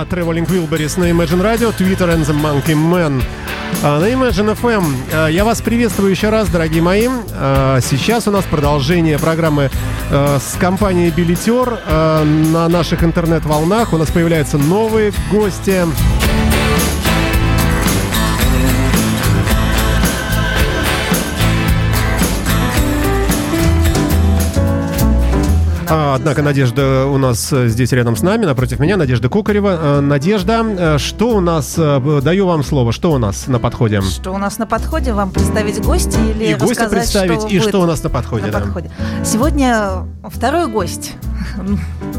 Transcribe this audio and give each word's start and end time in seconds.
от 0.00 0.12
Traveling 0.12 0.46
Wilburys 0.46 0.98
на 0.98 1.10
Imagine 1.10 1.42
Radio, 1.42 1.72
Twitter 1.76 2.08
and 2.08 2.24
the 2.24 2.34
Monkey 2.34 2.74
Man. 2.74 3.22
А, 3.82 3.98
на 3.98 4.04
Imagine 4.04 4.56
FM 4.56 4.84
а, 5.12 5.26
я 5.28 5.44
вас 5.44 5.60
приветствую 5.60 6.10
еще 6.10 6.30
раз, 6.30 6.48
дорогие 6.48 6.82
мои. 6.82 7.08
А, 7.34 7.80
сейчас 7.80 8.28
у 8.28 8.30
нас 8.30 8.44
продолжение 8.44 9.18
программы 9.18 9.70
с 10.10 10.56
компанией 10.58 11.10
Билетер 11.10 11.80
на 11.86 12.68
наших 12.68 13.04
интернет-волнах. 13.04 13.92
У 13.92 13.98
нас 13.98 14.10
появляются 14.10 14.56
новые 14.56 15.12
гости. 15.30 15.84
А, 25.90 26.14
однако 26.14 26.42
Надежда 26.42 27.06
у 27.06 27.18
нас 27.18 27.52
э, 27.52 27.68
здесь 27.68 27.92
рядом 27.92 28.16
с 28.16 28.22
нами, 28.22 28.44
напротив 28.44 28.78
меня, 28.78 28.96
Надежда 28.96 29.28
Кукарева. 29.28 29.78
Э, 29.80 30.00
Надежда, 30.00 30.64
э, 30.64 30.98
что 30.98 31.36
у 31.36 31.40
нас, 31.40 31.74
даю 31.76 32.46
вам 32.46 32.62
слово, 32.62 32.92
что 32.92 33.12
у 33.12 33.18
нас 33.18 33.46
на 33.46 33.58
подходе? 33.58 34.00
Что 34.00 34.32
у 34.32 34.38
нас 34.38 34.58
на 34.58 34.66
подходе? 34.66 35.12
Вам 35.12 35.30
представить 35.30 35.82
гости 35.82 36.18
или 36.18 36.52
и 36.52 36.54
гостя 36.54 36.88
представить, 36.88 37.40
что 37.40 37.48
и 37.48 37.58
что 37.60 37.80
у 37.80 37.86
нас 37.86 38.02
на 38.02 38.10
подходе? 38.10 38.46
На 38.46 38.52
да. 38.52 38.60
подходе. 38.60 38.90
Сегодня 39.24 40.06
второй 40.24 40.66
гость 40.68 41.12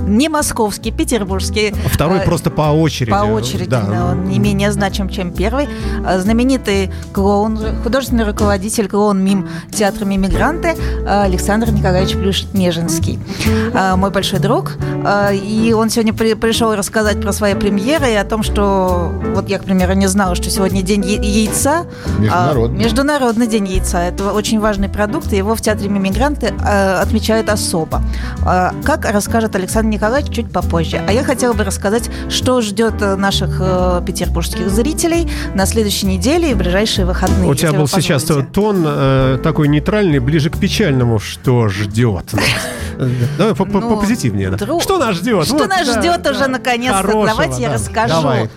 не 0.09 0.29
московский, 0.29 0.91
петербургский. 0.91 1.73
Второй 1.87 2.19
э, 2.19 2.25
просто 2.25 2.49
по 2.49 2.71
очереди. 2.71 3.11
По 3.11 3.23
очереди, 3.23 3.69
да. 3.69 3.81
да. 3.81 4.05
Он 4.11 4.25
не 4.25 4.39
менее 4.39 4.71
значим, 4.71 5.09
чем 5.09 5.31
первый. 5.31 5.67
Э, 6.05 6.19
знаменитый 6.19 6.91
клоун, 7.13 7.59
художественный 7.83 8.25
руководитель 8.25 8.87
клоун 8.87 9.23
МИМ 9.23 9.47
театра 9.71 10.05
«Мимигранты» 10.05 10.69
э, 10.69 11.23
Александр 11.23 11.71
Николаевич 11.71 12.15
Плюш-Нежинский. 12.15 13.19
Мой 13.95 14.11
большой 14.11 14.39
друг. 14.39 14.77
И 15.33 15.73
он 15.77 15.89
сегодня 15.89 16.13
при, 16.13 16.33
пришел 16.33 16.75
рассказать 16.75 17.21
про 17.21 17.31
свои 17.31 17.53
премьеры 17.53 18.11
и 18.11 18.15
о 18.15 18.23
том, 18.23 18.43
что... 18.43 19.13
Вот 19.35 19.49
я, 19.49 19.59
к 19.59 19.63
примеру, 19.63 19.93
не 19.93 20.07
знала, 20.07 20.35
что 20.35 20.49
сегодня 20.49 20.81
день 20.81 21.05
яйца. 21.05 21.85
Международный. 22.17 22.79
А, 22.79 22.83
международный 22.83 23.47
день 23.47 23.67
яйца. 23.67 23.99
Это 23.99 24.33
очень 24.33 24.59
важный 24.59 24.89
продукт, 24.89 25.31
и 25.33 25.37
его 25.37 25.55
в 25.55 25.61
театре 25.61 25.89
«Мимигранты» 25.89 26.47
отмечают 26.47 27.49
особо. 27.49 28.01
Как 28.83 29.05
расскажет 29.19 29.53
Александр 29.53 29.89
Николаевич 29.89 30.33
чуть 30.33 30.49
попозже. 30.49 31.03
А 31.05 31.11
я 31.11 31.25
хотела 31.25 31.51
бы 31.51 31.65
рассказать, 31.65 32.09
что 32.29 32.61
ждет 32.61 33.01
э, 33.01 33.17
наших 33.17 33.57
э, 33.59 34.01
петербургских 34.07 34.69
зрителей 34.69 35.29
на 35.55 35.65
следующей 35.65 36.05
неделе 36.05 36.51
и 36.51 36.53
ближайшие 36.53 37.05
выходные. 37.05 37.49
У 37.49 37.53
тебя 37.53 37.73
был 37.73 37.89
сейчас 37.89 38.23
тон 38.53 38.85
э, 38.87 39.39
такой 39.43 39.67
нейтральный, 39.67 40.19
ближе 40.19 40.49
к 40.49 40.57
печальному, 40.57 41.19
что 41.19 41.67
ждет. 41.67 42.33
Давай 43.37 43.55
по 43.55 43.65
ну, 43.65 43.99
позитивнее. 43.99 44.57
Что 44.57 44.97
нас 44.97 45.15
ждет? 45.15 45.45
Что 45.45 45.67
нас 45.67 45.87
ждет 45.87 46.25
уже 46.27 46.47
наконец-то? 46.47 47.25
Давайте 47.25 47.61
я 47.61 47.73
расскажу. 47.73 48.49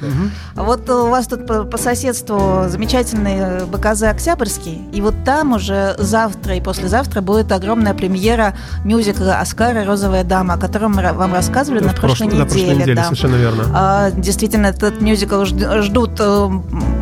Вот 0.55 0.88
у 0.90 1.08
вас 1.08 1.27
тут 1.27 1.46
по 1.70 1.78
соседству 1.78 2.64
замечательный 2.68 3.64
БКЗ 3.66 4.02
Октябрьский, 4.05 4.83
и 4.92 5.00
вот 5.00 5.14
там 5.24 5.55
уже 5.55 5.94
завтра 5.98 6.56
и 6.56 6.60
послезавтра 6.60 7.20
будет 7.20 7.52
огромная 7.52 7.94
премьера 7.94 8.55
мюзикла 8.84 9.38
«Оскара. 9.38 9.84
Розовая 9.84 10.24
дама», 10.24 10.52
о 10.53 10.58
котором 10.58 10.92
мы 10.92 11.12
вам 11.12 11.33
рассказывали 11.33 11.83
на 11.83 11.92
прошлой 11.92 12.27
неделе. 12.27 12.42
На 12.42 12.47
прошлой 12.47 12.75
неделе, 12.75 13.03
совершенно 13.03 13.36
верно. 13.36 13.64
А, 13.75 14.11
действительно, 14.11 14.67
этот 14.67 15.00
мюзикл 15.00 15.45
ждут 15.45 16.20
э, 16.20 16.50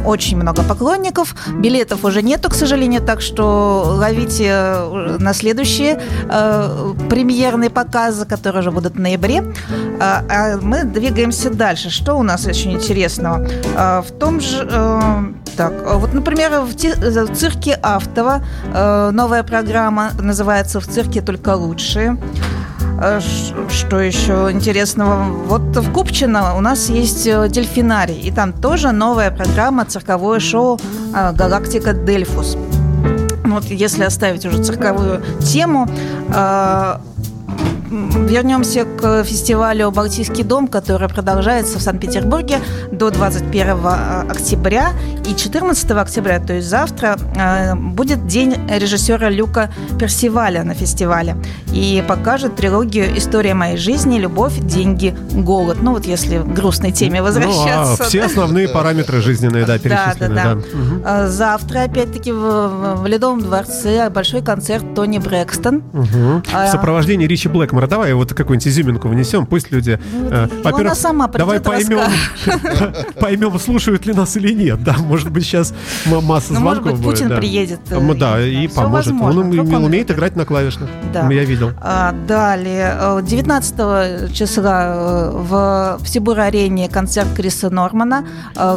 очень 0.04 0.36
много 0.36 0.62
поклонников. 0.62 1.34
Билетов 1.52 2.04
уже 2.04 2.22
нету, 2.22 2.50
к 2.50 2.54
сожалению, 2.54 3.02
так 3.02 3.20
что 3.20 3.94
ловите 3.96 4.46
э, 4.48 5.16
на 5.18 5.34
следующие 5.34 6.00
э, 6.28 6.94
премьерные 7.08 7.70
показы, 7.70 8.24
которые 8.24 8.60
уже 8.60 8.70
будут 8.70 8.94
в 8.94 9.00
ноябре. 9.00 9.44
А, 10.00 10.24
а 10.28 10.58
мы 10.60 10.84
двигаемся 10.84 11.50
дальше. 11.50 11.90
Что 11.90 12.14
у 12.14 12.22
нас 12.22 12.46
очень 12.46 12.72
интересного? 12.72 13.46
А, 13.76 14.02
в 14.02 14.10
том 14.12 14.40
же... 14.40 14.68
Э, 14.70 15.32
так, 15.56 15.72
вот, 15.96 16.14
например, 16.14 16.60
в, 16.60 16.74
те, 16.74 16.94
в 16.94 17.34
цирке 17.34 17.78
Автова 17.82 18.42
э, 18.72 19.10
новая 19.12 19.42
программа 19.42 20.12
называется 20.18 20.80
«В 20.80 20.86
цирке 20.86 21.20
только 21.20 21.54
лучшие». 21.54 22.16
Э, 23.00 23.20
что 23.70 24.00
еще 24.00 24.50
интересного? 24.52 25.24
Вот 25.24 25.76
в 25.76 25.92
Купчино 25.92 26.56
у 26.56 26.60
нас 26.60 26.90
есть 26.90 27.26
э, 27.26 27.48
дельфинарий, 27.48 28.20
и 28.20 28.30
там 28.30 28.52
тоже 28.52 28.92
новая 28.92 29.30
программа, 29.30 29.86
цирковое 29.86 30.38
шоу 30.38 30.78
э, 31.14 31.32
«Галактика 31.32 31.94
Дельфус». 31.94 32.58
Вот 33.44 33.64
если 33.64 34.04
оставить 34.04 34.44
уже 34.44 34.62
цирковую 34.62 35.22
тему, 35.40 35.88
вернемся 37.90 38.84
к 38.84 39.24
фестивалю 39.24 39.90
«Балтийский 39.90 40.44
дом», 40.44 40.68
который 40.68 41.08
продолжается 41.08 41.78
в 41.78 41.82
Санкт-Петербурге 41.82 42.58
до 42.92 43.10
21 43.10 43.86
октября. 44.30 44.92
И 45.28 45.34
14 45.34 45.90
октября, 45.90 46.40
то 46.40 46.54
есть 46.54 46.68
завтра, 46.68 47.18
э, 47.36 47.74
будет 47.74 48.26
день 48.26 48.56
режиссера 48.68 49.28
Люка 49.28 49.70
Персиваля 49.98 50.62
на 50.62 50.74
фестивале. 50.74 51.36
И 51.72 52.02
покажет 52.06 52.56
трилогию 52.56 53.16
«История 53.16 53.54
моей 53.54 53.76
жизни», 53.76 54.18
«Любовь», 54.18 54.58
«Деньги», 54.58 55.14
«Голод». 55.32 55.78
Ну 55.82 55.92
вот 55.92 56.06
если 56.06 56.38
к 56.38 56.46
грустной 56.46 56.92
теме 56.92 57.22
возвращаться. 57.22 57.96
Ну, 57.98 58.04
а 58.04 58.08
все 58.08 58.24
основные 58.24 58.68
параметры 58.68 59.20
жизненные, 59.20 59.64
да, 59.64 59.78
перечислены. 59.78 60.34
Да, 60.34 60.54
да, 60.54 60.54
да. 60.54 60.60
Угу. 60.60 61.28
Завтра, 61.28 61.82
опять-таки, 61.82 62.32
в, 62.32 62.96
в 62.96 63.06
Ледовом 63.06 63.40
дворце 63.40 64.10
большой 64.10 64.42
концерт 64.42 64.94
Тони 64.94 65.18
Брэкстон. 65.18 65.82
Угу. 65.92 66.42
В 66.52 66.70
сопровождении 66.70 67.26
Ричи 67.26 67.48
Блэкмора. 67.80 67.86
Давай 67.86 68.12
вот 68.14 68.32
какую-нибудь 68.34 68.68
изюминку 68.68 69.08
внесем, 69.08 69.46
пусть 69.46 69.70
люди... 69.70 69.98
Ну, 70.12 70.28
э, 70.30 70.48
во-первых, 70.64 70.94
сама 70.94 71.28
давай 71.28 71.60
поймем, 71.60 72.00
поймем, 73.18 73.58
слушают 73.60 74.06
ли 74.06 74.12
нас 74.12 74.36
или 74.36 74.52
нет. 74.52 74.82
Да, 74.82 74.96
может 74.98 75.30
быть, 75.30 75.44
сейчас 75.44 75.74
масса 76.06 76.52
ну, 76.52 76.60
звонков 76.60 76.84
может 76.84 77.04
быть, 77.04 77.20
Путин 77.20 77.36
приедет. 77.36 77.80
Э, 77.90 78.14
да, 78.14 78.40
и 78.40 78.68
поможет. 78.68 79.14
Он, 79.20 79.38
умеет 79.84 80.10
играть 80.10 80.36
на 80.36 80.44
клавишных. 80.44 80.88
Да. 81.12 81.28
Я 81.30 81.44
видел. 81.44 81.72
А, 81.80 82.12
далее, 82.26 83.22
19 83.22 83.74
э, 83.78 84.28
числа 84.32 85.30
в, 85.32 85.98
в 86.00 86.08
Сибур-арене 86.08 86.88
концерт 86.88 87.28
Криса 87.34 87.70
Нормана. 87.70 88.26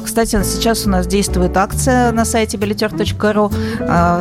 Кстати, 0.03 0.41
сейчас 0.43 0.85
у 0.85 0.89
нас 0.89 1.07
действует 1.07 1.57
акция 1.57 2.11
на 2.11 2.25
сайте 2.25 2.57
билетер.ру. 2.57 3.51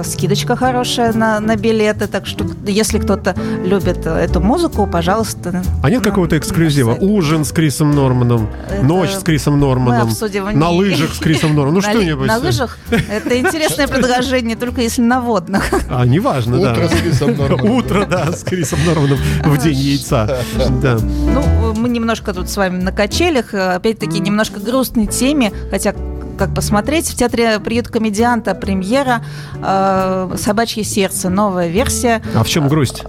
Скидочка 0.04 0.56
хорошая 0.56 1.12
на, 1.12 1.40
на 1.40 1.56
билеты, 1.56 2.06
так 2.06 2.26
что 2.26 2.46
если 2.66 2.98
кто-то 2.98 3.34
любит 3.64 4.06
эту 4.06 4.40
музыку, 4.40 4.71
пожалуйста. 4.90 5.62
А 5.82 5.90
нет 5.90 6.02
какого-то 6.02 6.36
эксклюзива? 6.38 6.94
Ужин 6.94 7.44
с 7.44 7.52
Крисом 7.52 7.90
Норманом, 7.92 8.48
это 8.68 8.82
ночь 8.82 9.10
с 9.10 9.22
Крисом 9.22 9.60
Норманом, 9.60 10.10
на 10.54 10.70
лыжах 10.70 11.14
с 11.14 11.18
Крисом 11.18 11.54
Норманом, 11.54 11.74
ну 11.74 11.80
что-нибудь. 11.88 12.26
На 12.26 12.38
лыжах? 12.38 12.78
Это 12.90 13.38
интересное 13.38 13.88
предложение, 13.88 14.56
только 14.56 14.80
если 14.80 15.02
на 15.02 15.20
водных. 15.20 15.64
А, 15.90 16.04
неважно, 16.04 16.58
да. 16.60 16.72
Утро 16.72 16.88
с 16.88 17.00
Крисом 17.00 17.36
Норманом. 17.36 17.70
Утро, 17.70 18.06
да, 18.06 18.32
с 18.32 18.42
Крисом 18.42 18.78
Норманом 18.86 19.18
в 19.44 19.58
день 19.58 19.76
яйца. 19.76 20.38
Да. 20.82 20.98
Ну, 20.98 21.74
мы 21.74 21.88
немножко 21.88 22.32
тут 22.32 22.48
с 22.48 22.56
вами 22.56 22.80
на 22.82 22.92
качелях, 22.92 23.54
опять-таки 23.54 24.20
немножко 24.20 24.60
грустной 24.60 25.06
теме, 25.06 25.52
хотя 25.70 25.94
как 26.38 26.54
посмотреть. 26.54 27.08
В 27.08 27.14
театре 27.14 27.60
«Приют 27.60 27.88
комедианта» 27.88 28.54
премьера 28.54 29.22
э, 29.62 30.34
«Собачье 30.38 30.82
сердце», 30.82 31.28
новая 31.28 31.68
версия. 31.68 32.22
А 32.34 32.42
в 32.42 32.48
чем 32.48 32.68
грусть? 32.68 33.04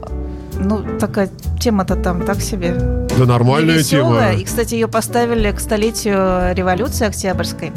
Ну, 0.63 0.83
такая 0.99 1.29
тема-то 1.59 1.95
там 1.95 2.25
так 2.25 2.41
себе. 2.41 2.71
Да 3.17 3.25
нормальная 3.25 3.83
тема. 3.83 4.31
И, 4.33 4.43
кстати, 4.43 4.75
ее 4.75 4.87
поставили 4.87 5.51
к 5.51 5.59
столетию 5.59 6.53
революции 6.55 7.05
Октябрьской. 7.05 7.71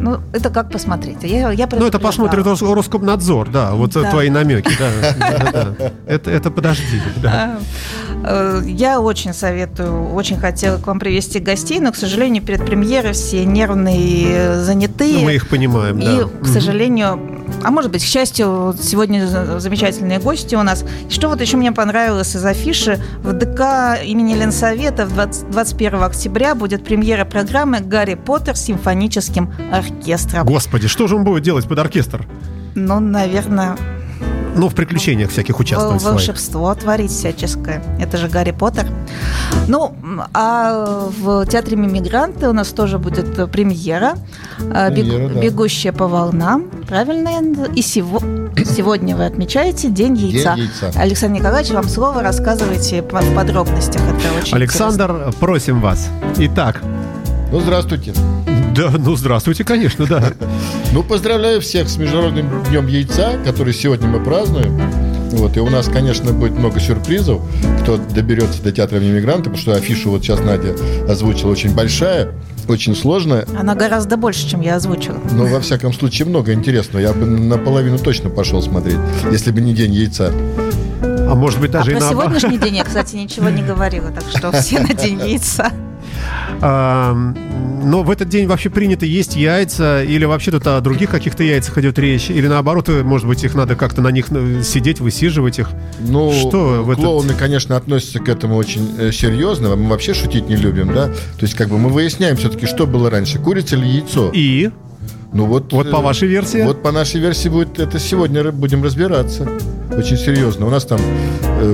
Ну, 0.00 0.18
это 0.32 0.50
как 0.50 0.70
посмотреть. 0.70 1.22
Я, 1.22 1.50
я 1.52 1.68
ну, 1.72 1.86
это 1.86 1.98
посмотрит 1.98 2.46
Роскомнадзор, 2.46 3.50
да, 3.50 3.72
вот 3.72 3.92
да. 3.92 4.10
твои 4.10 4.30
намеки. 4.30 4.70
Да, 5.18 5.74
Это, 6.06 6.30
это 6.30 6.50
подожди. 6.50 7.00
Да. 7.22 7.58
А, 8.22 8.60
э, 8.62 8.62
я 8.66 9.00
очень 9.00 9.32
советую, 9.32 10.12
очень 10.12 10.38
хотела 10.38 10.78
к 10.78 10.86
вам 10.86 10.98
привести 10.98 11.38
гостей, 11.38 11.80
но, 11.80 11.92
к 11.92 11.96
сожалению, 11.96 12.42
перед 12.42 12.64
премьерой 12.64 13.12
все 13.12 13.44
нервные, 13.44 14.60
занятые. 14.62 15.14
Ну, 15.14 15.24
мы 15.24 15.34
их 15.34 15.48
понимаем, 15.48 15.98
И, 15.98 16.04
да. 16.04 16.28
к 16.42 16.46
сожалению, 16.46 17.20
а 17.62 17.70
может 17.70 17.90
быть, 17.90 18.02
к 18.02 18.06
счастью, 18.06 18.74
сегодня 18.80 19.26
замечательные 19.58 20.18
гости 20.18 20.54
у 20.54 20.62
нас. 20.62 20.84
И 21.08 21.12
что 21.12 21.28
вот 21.28 21.40
еще 21.40 21.56
мне 21.56 21.72
понравилось 21.72 22.34
из 22.34 22.44
афиши, 22.44 23.00
в 23.22 23.32
ДК 23.32 23.98
имени 24.04 24.34
Ленсовета 24.34 25.06
20, 25.06 25.50
21 25.50 26.02
октября 26.02 26.54
будет 26.54 26.84
премьера 26.84 27.24
программы 27.24 27.80
«Гарри 27.80 28.14
Поттер» 28.14 28.56
с 28.56 28.64
симфоническим 28.64 29.52
оркестром. 29.72 29.85
Господи, 30.44 30.88
что 30.88 31.06
же 31.06 31.16
он 31.16 31.24
будет 31.24 31.42
делать 31.42 31.66
под 31.66 31.78
оркестр? 31.78 32.26
Ну, 32.74 33.00
наверное, 33.00 33.76
ну, 34.56 34.68
в 34.68 34.74
приключениях 34.74 35.30
всяких 35.30 35.60
участвовать. 35.60 36.02
Волшебство 36.02 36.72
своих. 36.72 36.80
творить 36.80 37.10
всяческое. 37.10 37.82
Это 38.00 38.16
же 38.16 38.28
Гарри 38.28 38.52
Поттер. 38.52 38.86
Ну, 39.68 39.94
а 40.32 41.08
в 41.18 41.44
Театре 41.46 41.76
Мимигранты 41.76 42.48
у 42.48 42.52
нас 42.52 42.68
тоже 42.68 42.98
будет 42.98 43.50
премьера. 43.50 44.14
А, 44.72 44.90
премьера 44.90 45.26
Бег... 45.26 45.34
да. 45.34 45.40
«Бегущая 45.40 45.92
по 45.92 46.08
волнам». 46.08 46.64
Правильно? 46.88 47.30
И 47.74 47.82
сего... 47.82 48.20
сегодня 48.64 49.14
вы 49.14 49.26
отмечаете 49.26 49.90
День 49.90 50.16
яйца. 50.16 50.54
День 50.56 50.70
яйца. 50.82 50.98
Александр 50.98 51.40
Николаевич, 51.40 51.72
вам 51.72 51.88
слово 51.88 52.22
рассказывайте 52.22 53.02
в 53.02 53.34
подробностях. 53.34 54.00
Это 54.00 54.40
очень 54.40 54.56
Александр, 54.56 55.10
интересно. 55.10 55.32
просим 55.32 55.80
вас. 55.82 56.08
Итак, 56.38 56.80
Ну, 57.52 57.60
здравствуйте. 57.60 58.14
Да, 58.76 58.92
ну 58.98 59.16
здравствуйте, 59.16 59.64
конечно, 59.64 60.06
да. 60.06 60.22
Ну, 60.92 61.02
поздравляю 61.02 61.60
всех 61.60 61.88
с 61.88 61.96
Международным 61.96 62.62
днем 62.64 62.86
яйца, 62.86 63.38
который 63.44 63.74
сегодня 63.74 64.06
мы 64.06 64.22
празднуем. 64.22 64.80
Вот, 65.32 65.56
и 65.56 65.60
у 65.60 65.68
нас, 65.68 65.88
конечно, 65.88 66.32
будет 66.32 66.52
много 66.52 66.78
сюрпризов, 66.80 67.42
кто 67.82 67.96
доберется 67.96 68.62
до 68.62 68.72
театра 68.72 68.98
иммигранта, 68.98 69.44
потому 69.44 69.58
что 69.58 69.74
афишу 69.74 70.10
вот 70.10 70.22
сейчас 70.22 70.40
Надя 70.40 70.74
озвучила 71.08 71.50
очень 71.50 71.74
большая, 71.74 72.32
очень 72.68 72.94
сложная. 72.94 73.46
Она 73.58 73.74
гораздо 73.74 74.16
больше, 74.16 74.48
чем 74.48 74.60
я 74.60 74.76
озвучила. 74.76 75.18
Но, 75.32 75.46
во 75.46 75.60
всяком 75.60 75.92
случае, 75.92 76.28
много 76.28 76.52
интересного. 76.52 77.02
Я 77.02 77.12
бы 77.12 77.26
наполовину 77.26 77.98
точно 77.98 78.30
пошел 78.30 78.62
смотреть, 78.62 78.98
если 79.30 79.50
бы 79.50 79.60
не 79.60 79.74
день 79.74 79.92
яйца. 79.92 80.32
А 81.02 81.34
может 81.34 81.60
быть 81.60 81.72
даже 81.72 81.90
а 81.90 81.92
и 81.92 81.96
про 81.96 82.04
на 82.04 82.10
сегодняшний 82.10 82.58
день 82.62 82.76
я, 82.76 82.84
кстати, 82.84 83.16
ничего 83.16 83.48
не 83.48 83.62
говорила, 83.62 84.10
так 84.10 84.24
что 84.30 84.52
все 84.52 84.80
на 84.80 84.94
день 84.94 85.18
яйца. 85.20 85.72
Но 86.60 88.02
в 88.02 88.10
этот 88.10 88.28
день 88.28 88.46
вообще 88.48 88.68
принято 88.70 89.06
есть 89.06 89.36
яйца, 89.36 90.02
или 90.02 90.24
вообще 90.24 90.50
тут 90.50 90.66
о 90.66 90.80
других 90.80 91.10
каких-то 91.10 91.44
яйцах 91.44 91.78
идет 91.78 91.98
речь, 91.98 92.30
или 92.30 92.48
наоборот, 92.48 92.88
может 92.88 93.28
быть, 93.28 93.44
их 93.44 93.54
надо 93.54 93.76
как-то 93.76 94.02
на 94.02 94.08
них 94.08 94.26
э, 94.30 94.62
сидеть, 94.64 94.98
высиживать 95.00 95.58
их. 95.60 95.68
Ну, 96.00 96.32
Что 96.32 96.82
в 96.82 96.90
этот- 96.90 97.04
клоуны, 97.04 97.34
конечно, 97.34 97.76
относятся 97.76 98.18
к 98.18 98.28
этому 98.28 98.56
очень 98.56 98.88
э, 98.98 99.12
серьезно. 99.12 99.76
Мы 99.76 99.88
вообще 99.90 100.14
шутить 100.14 100.48
не 100.48 100.56
любим, 100.56 100.92
да? 100.92 101.06
То 101.08 101.42
есть, 101.42 101.54
как 101.54 101.68
бы 101.68 101.78
мы 101.78 101.90
выясняем 101.90 102.36
все-таки, 102.36 102.66
что 102.66 102.86
было 102.86 103.08
раньше, 103.10 103.38
курица 103.38 103.76
или 103.76 103.86
яйцо. 103.86 104.30
И 104.34 104.70
Ну 105.32 105.46
вот, 105.46 105.72
вот 105.72 105.90
по 105.90 105.96
э, 105.98 106.02
вашей 106.02 106.28
версии. 106.28 106.62
Вот 106.62 106.82
по 106.82 106.90
нашей 106.92 107.20
версии 107.20 107.48
будет 107.48 107.78
это 107.78 107.98
сегодня 107.98 108.50
будем 108.50 108.82
разбираться. 108.82 109.48
Очень 109.96 110.16
серьезно. 110.16 110.66
У 110.66 110.70
нас 110.70 110.84
там 110.84 110.98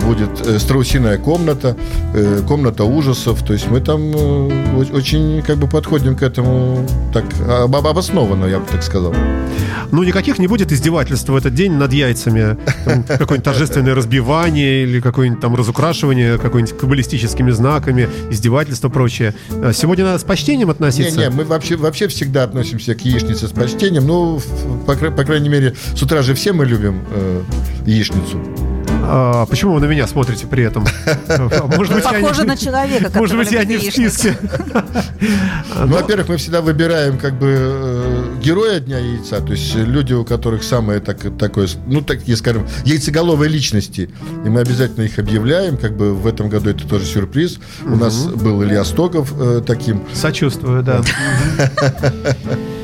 будет 0.00 0.46
э, 0.46 0.58
страусиная 0.58 1.18
комната, 1.18 1.76
э, 2.14 2.40
комната 2.46 2.84
ужасов. 2.84 3.42
То 3.42 3.52
есть 3.52 3.70
мы 3.70 3.80
там 3.80 4.00
э, 4.14 4.84
очень 4.92 5.42
как 5.42 5.58
бы 5.58 5.66
подходим 5.68 6.16
к 6.16 6.22
этому 6.22 6.86
так 7.12 7.24
об- 7.48 7.74
об- 7.76 7.86
обоснованно, 7.86 8.46
я 8.46 8.58
бы 8.58 8.66
так 8.70 8.82
сказал. 8.82 9.14
Ну, 9.90 10.02
никаких 10.02 10.38
не 10.38 10.46
будет 10.46 10.72
издевательств 10.72 11.28
в 11.28 11.36
этот 11.36 11.54
день 11.54 11.72
над 11.72 11.92
яйцами. 11.92 12.56
Какое-нибудь 13.08 13.42
торжественное 13.44 13.94
разбивание 13.94 14.84
или 14.84 15.00
какое-нибудь 15.00 15.40
там 15.40 15.54
разукрашивание 15.54 16.38
какой-нибудь 16.38 16.78
каббалистическими 16.78 17.50
знаками, 17.50 18.08
издевательство 18.30 18.88
прочее. 18.88 19.34
А 19.50 19.72
Сегодня 19.72 20.04
надо 20.04 20.18
с 20.18 20.24
почтением 20.24 20.70
относиться. 20.70 21.18
Не-не, 21.18 21.30
мы 21.30 21.44
вообще, 21.44 21.76
вообще 21.76 22.08
всегда 22.08 22.44
относимся 22.44 22.94
к 22.94 23.02
яичнице 23.04 23.48
с 23.48 23.50
почтением. 23.50 24.06
Ну, 24.06 24.40
по, 24.86 24.94
по 24.94 25.24
крайней 25.24 25.48
мере, 25.48 25.74
с 25.94 26.02
утра 26.02 26.22
же 26.22 26.34
все 26.34 26.52
мы 26.52 26.64
любим 26.64 27.02
э, 27.10 27.42
яичницу. 27.86 28.38
А 29.04 29.46
почему 29.46 29.75
вы 29.75 29.81
на 29.81 29.87
меня 29.87 30.06
смотрите 30.06 30.46
при 30.46 30.64
этом? 30.64 30.84
Может 31.76 31.94
быть, 31.94 32.04
я 32.04 32.12
не- 32.12 32.22
Похоже 32.22 32.44
на 32.44 32.56
человека, 32.56 33.04
который 33.04 33.20
Может 33.20 33.37
быть, 33.37 33.50
я 33.50 33.64
не 33.64 33.76
в 33.76 33.82
списке. 33.82 34.37
Ну, 35.76 35.87
во-первых, 35.87 36.28
мы 36.28 36.37
всегда 36.37 36.60
выбираем 36.60 37.19
как 37.19 37.38
бы 37.38 37.46
э, 37.50 38.25
героя 38.43 38.81
Дня 38.81 38.99
яйца, 38.99 39.40
то 39.40 39.52
есть 39.52 39.75
люди, 39.75 40.12
у 40.12 40.25
которых 40.25 40.62
самое 40.62 41.00
так, 41.00 41.19
такое, 41.38 41.69
ну, 41.87 42.00
такие, 42.02 42.37
скажем, 42.37 42.66
яйцеголовые 42.84 43.49
личности. 43.49 44.10
И 44.44 44.49
мы 44.49 44.60
обязательно 44.60 45.04
их 45.04 45.19
объявляем, 45.19 45.76
как 45.76 45.96
бы 45.96 46.14
в 46.14 46.26
этом 46.26 46.49
году 46.49 46.70
это 46.70 46.87
тоже 46.87 47.04
сюрприз. 47.04 47.58
У 47.84 47.96
нас 47.96 48.26
был 48.26 48.62
Илья 48.62 48.84
Стогов 48.84 49.32
э, 49.38 49.62
таким, 49.66 50.02
Сочувствую, 50.14 50.82
да. 50.82 51.02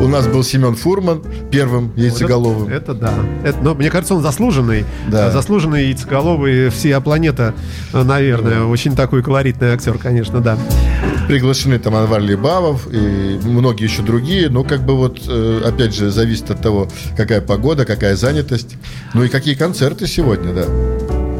у 0.00 0.08
нас 0.08 0.26
был 0.26 0.44
Семен 0.44 0.74
Фурман 0.74 1.22
первым 1.50 1.92
яйцеголовым. 1.96 2.68
Это 2.68 2.94
да. 2.94 3.12
Это, 3.44 3.58
но 3.62 3.74
мне 3.74 3.90
кажется, 3.90 4.14
он 4.14 4.22
заслуженный. 4.22 4.84
Да. 5.08 5.30
Заслуженный 5.30 5.86
яйцеголовый 5.86 6.70
всея 6.70 7.00
планета, 7.00 7.54
наверное. 7.92 8.64
Очень 8.64 8.94
такой 8.94 9.22
колоритный 9.22 9.68
актер, 9.68 9.98
конечно, 9.98 10.40
да. 10.40 10.58
Приглашены 11.26 11.78
там 11.78 11.94
Анвар 11.94 12.20
Либавов 12.20 12.88
и 12.90 13.38
многие 13.44 13.84
еще 13.84 14.02
другие, 14.02 14.48
но 14.48 14.64
как 14.64 14.82
бы 14.82 14.96
вот, 14.96 15.20
э, 15.28 15.62
опять 15.64 15.94
же, 15.94 16.10
зависит 16.10 16.50
от 16.50 16.62
того, 16.62 16.88
какая 17.16 17.40
погода, 17.40 17.84
какая 17.84 18.16
занятость, 18.16 18.76
ну 19.14 19.24
и 19.24 19.28
какие 19.28 19.54
концерты 19.54 20.06
сегодня, 20.06 20.54
да, 20.54 20.64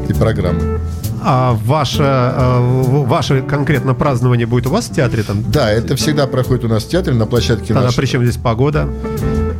и 0.07 0.13
программы. 0.13 0.79
А 1.21 1.53
ваше, 1.65 2.03
э, 2.03 2.59
в- 2.59 3.07
ваше 3.07 3.41
конкретно 3.41 3.93
празднование 3.93 4.47
будет 4.47 4.67
у 4.67 4.69
вас 4.69 4.85
в 4.89 4.93
театре 4.95 5.23
там? 5.23 5.43
Да, 5.51 5.69
это 5.71 5.95
всегда 5.95 6.27
проходит 6.27 6.63
у 6.65 6.67
нас 6.67 6.83
в 6.83 6.89
театре 6.89 7.15
на 7.15 7.25
площадке 7.25 7.67
Тогда 7.67 7.83
нашей. 7.83 7.95
при 7.97 8.05
чем 8.05 8.23
здесь 8.23 8.37
погода? 8.37 8.89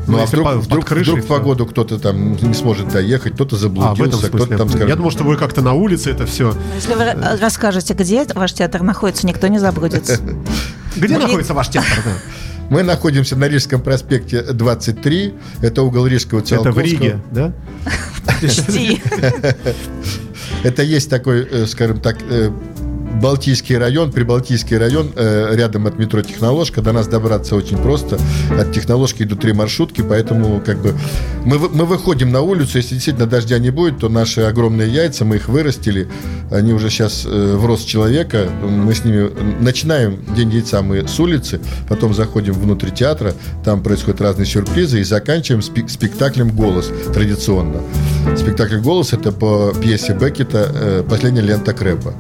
Ну, 0.08 0.18
а 0.18 0.22
если 0.22 0.38
вдруг, 0.38 0.48
по- 0.48 0.56
под 0.56 0.66
вдруг, 0.66 0.86
крышей 0.86 1.14
вдруг 1.14 1.26
всё. 1.26 1.36
погоду 1.36 1.66
кто-то 1.68 2.00
там 2.00 2.32
не 2.34 2.54
сможет 2.56 2.88
доехать, 2.90 3.34
кто-то 3.34 3.56
А, 3.56 3.60
в 3.60 3.62
этом 3.62 3.76
заблудился, 3.96 4.18
кто-то 4.30 4.38
смысле. 4.38 4.58
там 4.58 4.70
скажет... 4.70 4.90
Я 4.90 4.96
думал, 4.96 5.12
что 5.12 5.24
вы 5.24 5.36
как-то 5.38 5.62
на 5.62 5.74
улице 5.74 6.10
это 6.10 6.26
все. 6.26 6.56
Если 6.76 6.94
вы 6.96 7.02
ра- 7.04 7.40
расскажете, 7.40 7.94
где 7.94 8.26
ваш 8.34 8.54
театр 8.54 8.82
находится, 8.82 9.28
никто 9.28 9.46
не 9.48 9.60
заблудится. 9.60 10.18
Где 10.96 11.18
находится 11.20 11.54
ваш 11.54 11.70
театр? 11.70 11.90
Мы 12.72 12.84
находимся 12.84 13.36
на 13.36 13.46
Рижском 13.48 13.82
проспекте 13.82 14.42
23, 14.44 15.34
это 15.62 15.82
угол 15.82 16.06
Рижского 16.06 16.40
Это 16.40 16.46
в 16.46 16.50
Циолковского. 16.50 16.82
Риге, 16.84 17.20
да? 17.32 17.52
Жди. 18.44 19.02
Это 20.64 20.84
есть 20.84 21.10
такой, 21.10 21.48
э, 21.50 21.66
скажем 21.68 22.02
так, 22.02 22.18
э, 22.30 22.52
Балтийский 23.22 23.78
район, 23.78 24.12
Прибалтийский 24.12 24.78
район, 24.78 25.12
э, 25.16 25.56
рядом 25.56 25.88
от 25.88 25.98
метро 25.98 26.22
Техноложка. 26.22 26.82
До 26.82 26.92
нас 26.94 27.08
добраться 27.08 27.56
очень 27.56 27.78
просто. 27.78 28.18
От 28.58 28.72
Техноложки 28.72 29.24
идут 29.24 29.42
три 29.42 29.54
маршрутки, 29.54 30.02
поэтому 30.02 30.62
как 30.66 30.82
бы 30.82 30.94
мы, 31.44 31.58
мы 31.58 31.86
выходим 31.86 32.32
на 32.32 32.42
улицу, 32.42 32.78
если 32.78 32.96
действительно 32.96 33.28
дождя 33.28 33.60
не 33.60 33.72
будет, 33.72 34.00
то 34.00 34.10
наши 34.10 34.42
огромные 34.42 34.90
яйца, 34.90 35.26
мы 35.26 35.38
их 35.38 35.50
вырастили, 35.50 36.08
они 36.52 36.74
уже 36.74 36.90
сейчас 36.90 37.26
э, 37.26 37.56
в 37.56 37.66
рост 37.66 37.88
человека, 37.88 38.48
мы 38.64 38.94
с 38.94 39.04
ними 39.04 39.30
начинаем 39.60 40.20
День 40.36 40.52
яйца 40.52 40.82
мы 40.82 41.08
с 41.08 41.20
улицы, 41.20 41.60
потом 41.88 42.14
заходим 42.14 42.54
внутрь 42.54 42.90
театра, 42.90 43.34
там 43.66 43.84
происходят 43.84 44.22
разные 44.22 44.46
сюрпризы 44.46 45.02
и 45.02 45.04
заканчиваем 45.04 45.62
спе- 45.62 45.88
спектаклем 45.88 46.50
«Голос» 46.50 46.92
традиционно. 47.14 47.82
Спектакль 48.38 48.78
«Голос»— 48.78 49.14
это 49.14 49.32
по 49.32 49.74
пьесе 49.82 50.14
Беккета 50.14 50.72
э, 50.74 51.04
«Последняя 51.08 51.42
лента 51.42 51.74
Крэпа». 51.74 52.14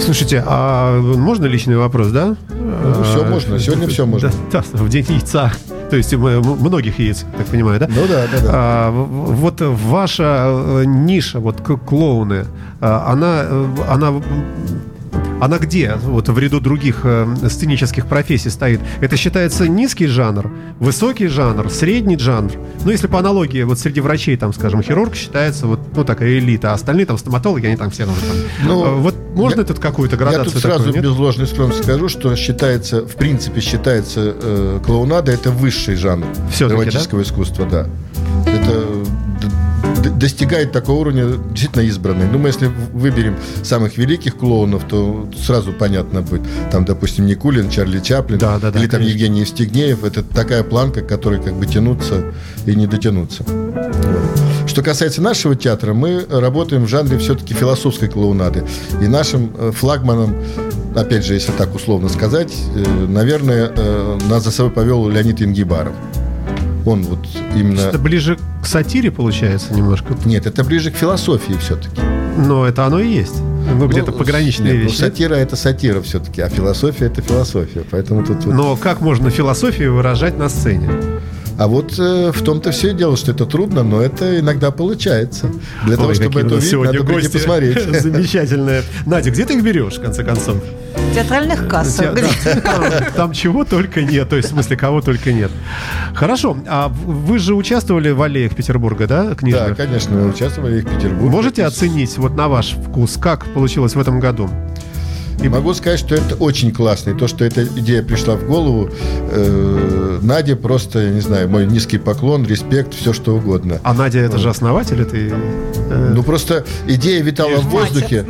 Слушайте, 0.00 0.42
а 0.46 1.00
можно 1.00 1.46
личный 1.46 1.76
вопрос, 1.76 2.08
да? 2.08 2.36
Ну, 2.50 3.02
всё 3.02 3.24
А, 3.24 3.30
можно, 3.30 3.58
сегодня 3.58 3.88
всё 3.88 4.06
можно. 4.06 4.30
Да, 4.52 4.62
да, 4.72 4.82
в 4.82 4.88
день 4.88 5.06
яйца. 5.08 5.52
То 5.90 5.96
есть 5.96 6.12
м- 6.12 6.20
многих 6.60 6.98
яиц, 6.98 7.24
так 7.36 7.46
понимаю, 7.46 7.78
да? 7.80 7.88
Ну 7.88 8.06
да, 8.08 8.24
да, 8.32 8.40
да. 8.42 8.50
А, 8.52 8.90
вот 8.90 9.60
ваша 9.60 10.46
э, 10.48 10.84
ниша, 10.84 11.38
вот 11.38 11.60
клоуны, 11.60 12.44
а, 12.80 13.12
она, 13.12 13.42
э, 13.44 13.66
она, 13.88 14.12
она 15.40 15.58
где? 15.58 15.94
Вот 16.02 16.28
в 16.28 16.38
ряду 16.38 16.60
других 16.60 17.00
э, 17.04 17.26
сценических 17.48 18.06
профессий 18.06 18.50
стоит. 18.50 18.80
Это 19.00 19.16
считается 19.16 19.68
низкий 19.68 20.06
жанр, 20.06 20.50
высокий 20.78 21.26
жанр, 21.28 21.70
средний 21.70 22.18
жанр. 22.18 22.52
Ну, 22.84 22.90
если 22.90 23.06
по 23.06 23.18
аналогии, 23.18 23.62
вот 23.62 23.78
среди 23.78 24.00
врачей, 24.00 24.36
там, 24.36 24.52
скажем, 24.52 24.82
хирург 24.82 25.14
считается 25.14 25.66
вот 25.66 25.80
ну 25.94 26.04
такая 26.04 26.38
элита, 26.38 26.70
а 26.70 26.74
остальные 26.74 27.06
там 27.06 27.18
стоматологи, 27.18 27.66
они 27.66 27.76
там 27.76 27.90
все 27.90 28.06
там. 28.06 28.14
Ну, 28.64 28.84
Э, 28.86 28.94
вот 28.94 29.14
можно 29.34 29.60
я- 29.60 29.66
тут 29.66 29.78
какую-то 29.78 30.16
Я 30.16 30.20
градацию 30.20 30.52
тут 30.52 30.62
сразу 30.62 30.84
такую, 30.84 30.94
нет? 30.94 31.04
без 31.04 31.18
ложной 31.18 31.46
скромности 31.46 31.82
скажу, 31.82 32.08
что 32.08 32.34
считается, 32.36 33.02
в 33.02 33.14
принципе, 33.16 33.60
считается 33.60 34.34
э, 34.40 34.80
клоунада 34.84 35.32
это 35.32 35.50
высший 35.50 35.96
жанр 35.96 36.26
драматического 36.58 37.22
искусства, 37.22 37.66
да. 37.70 37.86
Это 38.46 38.82
достигает 40.16 40.72
такого 40.72 41.00
уровня 41.00 41.36
действительно 41.50 41.82
избранный. 41.82 42.26
Ну, 42.26 42.38
мы 42.38 42.48
если 42.48 42.66
выберем 42.66 43.36
самых 43.62 43.98
великих 43.98 44.36
клоунов, 44.36 44.84
то 44.88 45.28
сразу 45.38 45.72
понятно 45.72 46.22
будет. 46.22 46.42
Там, 46.70 46.84
допустим, 46.84 47.26
Никулин, 47.26 47.70
Чарли 47.70 48.00
Чаплин, 48.00 48.38
Да, 48.38 48.58
да, 48.58 48.70
да, 48.70 48.78
или 48.78 48.86
там 48.86 49.00
конечно. 49.00 49.12
Евгений 49.12 49.40
Евстигнеев. 49.40 50.04
Это 50.04 50.22
такая 50.22 50.62
планка, 50.62 51.02
к 51.02 51.06
которой 51.06 51.40
как 51.40 51.54
бы 51.54 51.66
тянуться 51.66 52.32
и 52.66 52.74
не 52.74 52.86
дотянуться. 52.86 53.44
Что 54.66 54.82
касается 54.82 55.22
нашего 55.22 55.54
театра, 55.54 55.94
мы 55.94 56.26
работаем 56.28 56.84
в 56.84 56.88
жанре 56.88 57.18
все-таки 57.18 57.54
философской 57.54 58.08
клоунады. 58.08 58.64
И 59.00 59.06
нашим 59.06 59.52
э, 59.56 59.70
флагманом, 59.72 60.36
опять 60.94 61.24
же, 61.24 61.34
если 61.34 61.52
так 61.52 61.74
условно 61.74 62.08
сказать, 62.08 62.52
э, 62.74 63.06
наверное, 63.06 63.72
э, 63.74 64.18
нас 64.28 64.44
за 64.44 64.50
собой 64.50 64.72
повел 64.72 65.08
Леонид 65.08 65.40
Ингибаров. 65.40 65.94
Он 66.86 67.02
вот 67.02 67.18
именно... 67.54 67.80
Это 67.80 67.98
ближе 67.98 68.38
к 68.62 68.66
сатире 68.66 69.10
получается 69.10 69.74
немножко. 69.74 70.14
Нет, 70.24 70.46
это 70.46 70.62
ближе 70.64 70.90
к 70.92 70.96
философии 70.96 71.54
все-таки. 71.60 72.00
Но 72.38 72.64
это 72.64 72.86
оно 72.86 73.00
и 73.00 73.08
есть. 73.08 73.42
Ну, 73.74 73.88
где-то 73.88 74.12
пограничные 74.12 74.72
нет, 74.72 74.82
ну, 74.84 74.88
вещи. 74.88 75.00
нет? 75.02 75.10
сатира 75.10 75.34
это 75.34 75.56
сатира 75.56 76.00
все-таки, 76.00 76.40
а 76.40 76.48
философия 76.48 77.06
это 77.06 77.20
философия. 77.20 77.82
Поэтому 77.90 78.24
тут 78.24 78.44
вот- 78.44 78.54
Но 78.54 78.76
как 78.76 79.00
можно 79.00 79.30
философию 79.30 79.94
выражать 79.96 80.38
на 80.38 80.48
сцене? 80.48 80.88
А 81.58 81.68
вот 81.68 81.98
э, 81.98 82.32
в 82.32 82.42
том-то 82.42 82.70
все 82.70 82.92
дело, 82.92 83.16
что 83.16 83.32
это 83.32 83.46
трудно, 83.46 83.82
но 83.82 84.00
это 84.02 84.38
иногда 84.40 84.70
получается. 84.70 85.50
Для 85.84 85.96
того, 85.96 86.08
Ой, 86.08 86.14
чтобы 86.14 86.28
какие 86.28 86.42
у 86.42 86.46
это 86.46 86.54
увидеть, 86.56 86.70
сегодня 86.70 87.00
надо 87.00 87.12
гости 87.12 87.32
посмотреть. 87.32 88.00
замечательные. 88.02 88.82
Надя, 89.06 89.30
где 89.30 89.44
ты 89.46 89.54
их 89.54 89.62
берешь, 89.62 89.94
в 89.94 90.02
конце 90.02 90.22
концов? 90.22 90.56
В 90.94 91.14
театральных 91.14 91.66
кассах. 91.68 92.14
Те- 92.14 92.22
да, 92.52 92.60
там, 93.00 93.12
там 93.14 93.32
чего 93.32 93.64
только 93.64 94.02
нет, 94.02 94.28
то 94.28 94.36
есть 94.36 94.48
в 94.48 94.52
смысле 94.52 94.76
кого 94.76 95.00
только 95.00 95.32
нет. 95.32 95.50
Хорошо, 96.14 96.56
а 96.66 96.88
вы 96.88 97.38
же 97.38 97.54
участвовали 97.54 98.10
в 98.10 98.20
аллеях 98.20 98.54
Петербурга, 98.54 99.06
да, 99.06 99.24
Да, 99.24 99.34
книжных? 99.34 99.76
конечно, 99.76 100.14
мы 100.14 100.28
участвовали 100.28 100.80
в 100.80 100.84
Петербурге. 100.84 101.30
Можете 101.30 101.64
оценить 101.64 102.16
вот 102.18 102.34
на 102.36 102.48
ваш 102.48 102.72
вкус, 102.72 103.16
как 103.20 103.46
получилось 103.54 103.94
в 103.94 104.00
этом 104.00 104.20
году? 104.20 104.50
И 105.42 105.48
могу 105.48 105.74
сказать, 105.74 105.98
что 105.98 106.14
это 106.14 106.34
очень 106.36 106.72
классно. 106.72 107.10
И 107.10 107.14
то, 107.14 107.28
что 107.28 107.44
эта 107.44 107.64
идея 107.64 108.02
пришла 108.02 108.36
в 108.36 108.46
голову, 108.46 108.90
э, 109.30 110.18
Наде 110.22 110.56
просто, 110.56 111.00
я 111.00 111.10
не 111.10 111.20
знаю, 111.20 111.48
мой 111.48 111.66
низкий 111.66 111.98
поклон, 111.98 112.46
респект, 112.46 112.94
все 112.94 113.12
что 113.12 113.36
угодно. 113.36 113.80
А 113.82 113.94
Надя 113.94 114.20
это 114.20 114.38
же 114.38 114.48
основатель 114.48 115.00
этой... 115.00 115.30
Э... 115.30 116.12
Ну 116.14 116.22
просто 116.22 116.64
идея 116.88 117.22
витала 117.22 117.60
в 117.60 117.68
воздухе. 117.68 118.24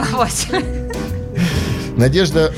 Надежда 1.96 2.52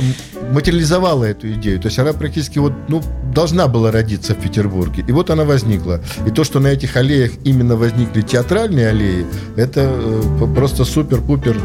материализовала 0.51 1.25
эту 1.25 1.53
идею. 1.53 1.81
То 1.81 1.89
есть 1.89 1.99
она 1.99 2.13
практически 2.13 2.59
вот, 2.59 2.73
ну, 2.89 3.03
должна 3.33 3.69
была 3.69 3.91
родиться 3.93 4.35
в 4.35 4.39
Петербурге. 4.39 5.05
И 5.07 5.13
вот 5.13 5.31
она 5.31 5.45
возникла. 5.45 6.01
И 6.27 6.31
то, 6.31 6.45
что 6.45 6.61
на 6.61 6.69
этих 6.69 6.97
аллеях 6.97 7.33
именно 7.45 7.77
возникли 7.77 8.23
театральные 8.23 8.89
аллеи, 8.89 9.27
это 9.57 9.83
э, 9.83 10.47
просто 10.55 10.85
супер-пупер 10.85 11.57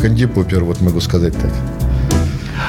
канди-пупер, 0.00 0.64
вот 0.64 0.80
могу 0.80 1.00
сказать 1.00 1.34
так. 1.34 1.81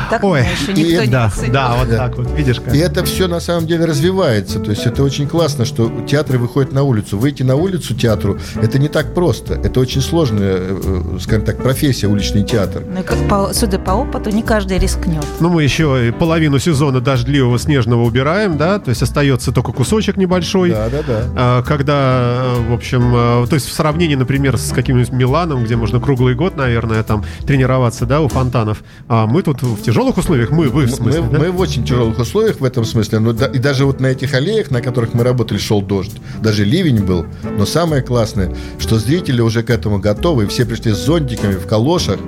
Так 0.10 0.24
Ой, 0.24 0.42
еще 0.42 0.74
никто 0.74 1.04
и, 1.04 1.08
не 1.08 1.12
да, 1.12 1.32
да, 1.52 1.76
вот 1.78 1.90
да. 1.90 1.98
так 1.98 2.18
вот, 2.18 2.32
видишь 2.32 2.60
как. 2.60 2.74
И 2.76 2.78
это 2.78 3.04
все 3.06 3.28
на 3.28 3.40
самом 3.40 3.68
деле 3.68 3.86
развивается. 3.86 4.60
То 4.60 4.72
есть 4.72 4.86
это 4.86 5.04
очень 5.04 5.28
классно, 5.28 5.66
что 5.66 5.92
театры 6.08 6.38
выходят 6.38 6.72
на 6.72 6.84
улицу. 6.84 7.18
Выйти 7.18 7.44
на 7.44 7.56
улицу 7.56 7.96
театру 7.96 8.40
это 8.62 8.80
не 8.80 8.88
так 8.88 9.14
просто. 9.14 9.56
Это 9.56 9.80
очень 9.80 10.02
сложная, 10.02 10.58
э, 10.60 11.18
скажем 11.22 11.46
так, 11.46 11.62
профессия 11.62 12.08
уличный 12.08 12.44
театр. 12.44 12.84
Ну, 12.88 13.04
как 13.04 13.18
по, 13.28 13.54
судя 13.54 13.80
по 13.80 13.92
опыту, 13.92 14.30
не 14.30 14.44
каждый 14.44 14.78
рискнет. 14.80 15.26
Ну, 15.40 15.50
мы 15.50 15.64
еще 15.64 16.14
половину 16.18 16.60
сезона 16.60 17.02
дождливого 17.02 17.60
снежного 17.60 18.04
убираем, 18.04 18.58
да, 18.58 18.80
то 18.80 18.90
есть 18.90 19.02
остается 19.02 19.52
только 19.52 19.72
кусочек 19.72 20.18
небольшой. 20.18 20.72
Да, 20.72 20.90
да, 20.90 21.04
да. 21.06 21.24
А, 21.36 21.64
когда, 21.64 22.44
в 22.70 22.74
общем, 22.74 23.14
э, 23.16 23.48
то 23.48 23.56
есть 23.56 23.68
в 23.68 23.74
сравнении, 23.74 24.16
например, 24.16 24.58
с 24.58 24.72
каким-нибудь 24.72 25.12
Миланом, 25.12 25.64
где 25.64 25.76
можно 25.76 26.00
круглый 26.00 26.36
год, 26.36 26.56
наверное, 26.56 27.04
там 27.04 27.24
тренироваться, 27.46 28.06
да, 28.06 28.22
у 28.22 28.28
фонтанов, 28.28 28.84
а 29.08 29.28
мы 29.28 29.42
тут 29.42 29.62
в 29.62 29.83
тяжелых 29.84 30.18
условиях, 30.18 30.52
мы, 30.52 30.70
вы 30.70 30.86
в 30.86 30.92
смысле, 30.92 31.22
мы, 31.22 31.30
да? 31.30 31.40
мы 31.40 31.52
в 31.52 31.60
очень 31.60 31.84
тяжелых 31.84 32.18
условиях 32.20 32.60
в 32.60 32.64
этом 32.64 32.86
смысле, 32.86 33.20
но 33.20 33.34
да, 33.34 33.48
и 33.48 33.60
даже 33.60 33.86
вот 33.86 34.00
на 34.00 34.08
этих 34.08 34.34
аллеях, 34.34 34.72
на 34.72 34.82
которых 34.82 35.14
мы 35.14 35.24
работали, 35.24 35.58
шел 35.58 35.82
дождь, 35.82 36.14
даже 36.42 36.64
ливень 36.66 37.04
был, 37.04 37.26
но 37.58 37.66
самое 37.66 38.02
классное, 38.02 38.56
что 38.80 38.98
зрители 38.98 39.42
уже 39.42 39.64
к 39.64 39.70
этому 39.70 40.00
готовы, 40.00 40.46
и 40.46 40.48
все 40.48 40.66
пришли 40.66 40.92
с 40.94 40.98
зонтиками, 40.98 41.54
в 41.54 41.68
калошах, 41.68 42.20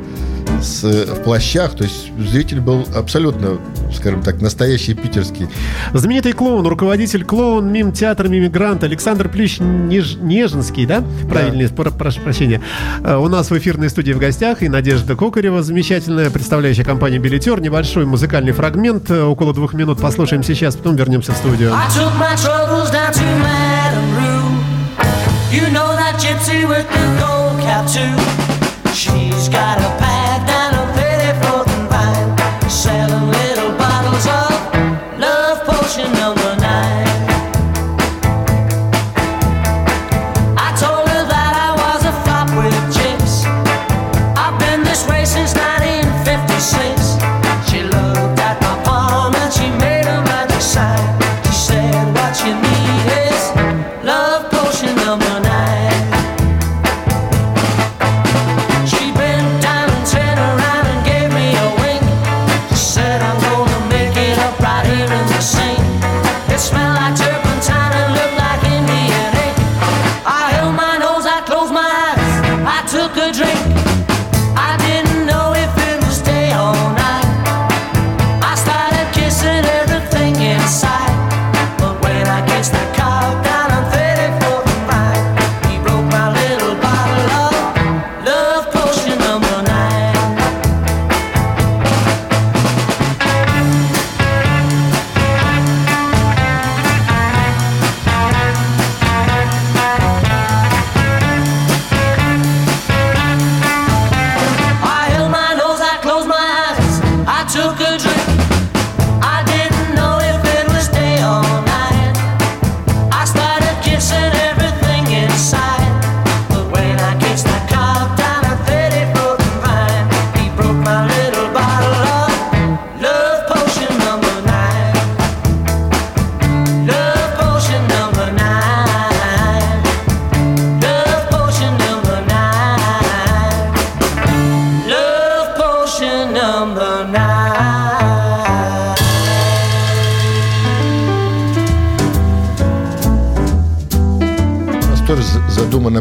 с, 0.62 0.84
в 0.84 1.24
плащах. 1.24 1.76
То 1.76 1.84
есть 1.84 2.12
зритель 2.18 2.60
был 2.60 2.88
абсолютно, 2.96 3.58
скажем 3.94 4.22
так, 4.22 4.42
настоящий 4.42 4.94
питерский. 4.94 5.48
Знаменитый 5.94 6.34
клоун, 6.34 6.66
руководитель 6.66 7.24
клоун 7.24 7.72
мим 7.72 7.92
театра 7.92 8.28
Мимигрант 8.28 8.84
Александр 8.84 9.30
Плющ 9.30 9.60
Неж, 9.60 10.16
Нежинский, 10.16 10.86
да? 10.86 11.04
Правильно, 11.30 11.68
да. 11.68 11.92
прошу 11.92 12.22
прощения. 12.22 12.62
Э, 13.04 13.18
у 13.18 13.28
нас 13.28 13.50
в 13.50 13.58
эфирной 13.58 13.90
студии 13.90 14.14
в 14.14 14.20
гостях 14.20 14.64
и 14.64 14.70
Надежда 14.70 15.16
Кокарева, 15.16 15.64
замечательная, 15.64 16.30
представляющая 16.30 16.84
компанию 16.84 17.22
«Билетер». 17.22 17.60
Небольшой 17.62 18.06
музыкальный 18.06 18.52
фрагмент, 18.52 19.10
э, 19.10 19.22
около 19.22 19.54
двух 19.54 19.74
минут 19.74 20.00
послушаем 20.00 20.44
сейчас, 20.44 20.76
потом 20.76 20.96
вернемся 20.96 21.34
в 21.34 21.38
студию. 21.38 21.74
You 25.56 25.70
know 25.72 25.96
that 25.96 26.20
gypsy 26.20 26.68
with 26.68 26.86
the 26.90 27.06
gold 27.18 27.62
cap 27.62 27.88
too. 27.88 28.12
She's 28.94 29.48
got 29.48 29.80
a 29.80 30.05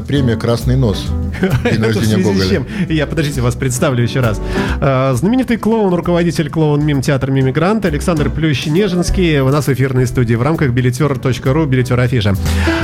премия 0.01 0.37
«Красный 0.37 0.77
нос». 0.77 1.07
День 1.65 1.83
рождения 1.83 2.17
Гоголя. 2.19 2.67
Я, 2.89 3.07
подождите, 3.07 3.41
вас 3.41 3.55
представлю 3.55 4.03
еще 4.03 4.21
раз. 4.21 4.41
А, 4.81 5.15
знаменитый 5.15 5.57
клоун, 5.57 5.93
руководитель 5.95 6.51
клоун 6.51 6.85
Мим 6.85 7.03
театр 7.03 7.31
Мимигрант 7.31 7.85
Александр 7.85 8.29
Плющ-Нежинский 8.29 9.41
у 9.41 9.49
нас 9.49 9.67
в 9.67 9.73
эфирной 9.73 10.07
студии 10.07 10.35
в 10.35 10.43
рамках 10.43 10.71
билетер.ру, 10.71 11.67
билетер 11.67 11.99
афиша. 11.99 12.35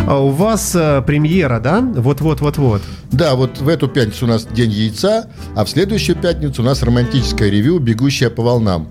А 0.06 0.18
у 0.18 0.30
вас 0.30 0.72
а, 0.74 1.02
премьера, 1.02 1.60
да? 1.60 1.80
Вот-вот-вот-вот. 1.80 2.82
Да, 3.12 3.34
вот 3.34 3.60
в 3.60 3.68
эту 3.68 3.88
пятницу 3.88 4.26
у 4.26 4.28
нас 4.28 4.46
День 4.46 4.70
яйца, 4.70 5.26
а 5.56 5.64
в 5.64 5.70
следующую 5.70 6.16
пятницу 6.16 6.62
у 6.62 6.64
нас 6.64 6.82
романтическое 6.82 7.50
ревю 7.50 7.78
«Бегущая 7.78 8.30
по 8.30 8.42
волнам». 8.42 8.88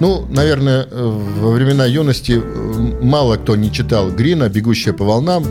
Ну, 0.00 0.26
наверное, 0.30 0.86
э, 0.90 1.20
во 1.40 1.50
времена 1.50 1.84
юности 1.84 2.40
э, 2.42 3.02
мало 3.02 3.36
кто 3.36 3.54
не 3.54 3.70
читал 3.70 4.10
Грина 4.10 4.48
«Бегущая 4.48 4.94
по 4.94 5.04
волнам». 5.04 5.44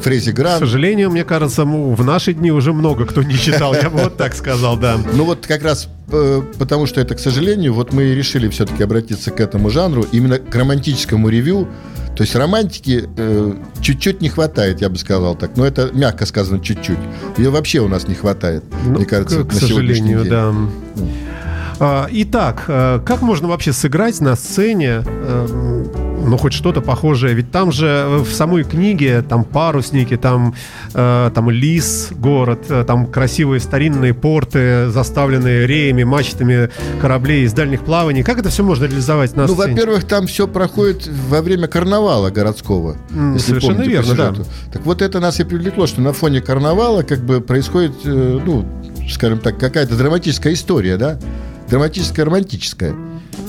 Фрези 0.00 0.30
Грант. 0.30 0.56
К 0.56 0.60
сожалению, 0.60 1.10
мне 1.10 1.24
кажется, 1.24 1.64
в 1.64 2.04
наши 2.04 2.32
дни 2.32 2.50
уже 2.50 2.72
много 2.72 3.06
кто 3.06 3.22
не 3.22 3.34
читал, 3.34 3.74
я 3.74 3.90
бы 3.90 3.98
вот 4.04 4.16
так 4.16 4.34
сказал, 4.34 4.76
да. 4.76 4.96
Ну 5.14 5.24
вот 5.24 5.46
как 5.46 5.62
раз 5.62 5.88
э, 6.10 6.42
потому 6.58 6.86
что 6.86 7.00
это, 7.00 7.14
к 7.14 7.18
сожалению, 7.18 7.74
вот 7.74 7.92
мы 7.92 8.14
решили 8.14 8.48
все-таки 8.48 8.82
обратиться 8.82 9.30
к 9.30 9.40
этому 9.40 9.70
жанру, 9.70 10.06
именно 10.12 10.38
к 10.38 10.54
романтическому 10.54 11.28
ревью. 11.28 11.68
То 12.16 12.22
есть 12.22 12.34
романтики 12.34 13.04
э, 13.16 13.52
чуть-чуть 13.82 14.22
не 14.22 14.30
хватает, 14.30 14.80
я 14.80 14.88
бы 14.88 14.96
сказал 14.96 15.34
так. 15.34 15.56
Но 15.56 15.66
это 15.66 15.90
мягко 15.92 16.24
сказано 16.24 16.60
чуть-чуть. 16.60 16.98
Ее 17.36 17.50
вообще 17.50 17.80
у 17.80 17.88
нас 17.88 18.08
не 18.08 18.14
хватает, 18.14 18.64
ну, 18.84 18.92
мне 18.92 19.04
кажется, 19.04 19.42
к, 19.42 19.44
на 19.44 19.50
к 19.50 19.52
сожалению, 19.52 20.22
день. 20.22 20.30
да. 20.30 20.54
А, 21.78 22.08
итак, 22.10 22.64
э, 22.68 23.00
как 23.04 23.20
можно 23.20 23.48
вообще 23.48 23.72
сыграть 23.72 24.20
на 24.20 24.34
сцене 24.34 25.02
ну, 26.24 26.36
хоть 26.36 26.52
что-то 26.52 26.80
похожее. 26.80 27.34
Ведь 27.34 27.50
там 27.50 27.72
же 27.72 27.86
э, 27.86 28.18
в 28.18 28.32
самой 28.32 28.64
книге 28.64 29.22
там 29.22 29.44
парусники, 29.44 30.16
там, 30.16 30.54
э, 30.94 31.30
там 31.34 31.50
лис, 31.50 32.08
город, 32.12 32.66
э, 32.68 32.84
там 32.86 33.06
красивые 33.06 33.60
старинные 33.60 34.14
порты, 34.14 34.88
заставленные 34.88 35.66
реями, 35.66 36.04
мачтами 36.04 36.70
кораблей 37.00 37.44
из 37.44 37.52
дальних 37.52 37.82
плаваний. 37.84 38.22
Как 38.22 38.38
это 38.38 38.48
все 38.48 38.62
можно 38.62 38.84
реализовать 38.84 39.36
на 39.36 39.46
Ну, 39.46 39.54
во-первых, 39.54 40.04
там 40.04 40.26
все 40.26 40.48
проходит 40.48 41.08
во 41.28 41.42
время 41.42 41.68
карнавала 41.68 42.30
городского. 42.30 42.96
Mm, 43.10 43.38
совершенно 43.38 43.74
помните, 43.74 43.90
верно, 43.90 44.14
да. 44.14 44.34
Так 44.72 44.82
вот 44.84 45.02
это 45.02 45.20
нас 45.20 45.40
и 45.40 45.44
привлекло, 45.44 45.86
что 45.86 46.00
на 46.00 46.12
фоне 46.12 46.40
карнавала 46.40 47.02
как 47.02 47.20
бы 47.20 47.40
происходит, 47.40 47.92
э, 48.04 48.40
ну, 48.44 48.66
скажем 49.10 49.38
так, 49.38 49.58
какая-то 49.58 49.96
драматическая 49.96 50.52
история, 50.52 50.96
да? 50.96 51.18
Драматическое, 51.68 52.24
романтическое. 52.24 52.94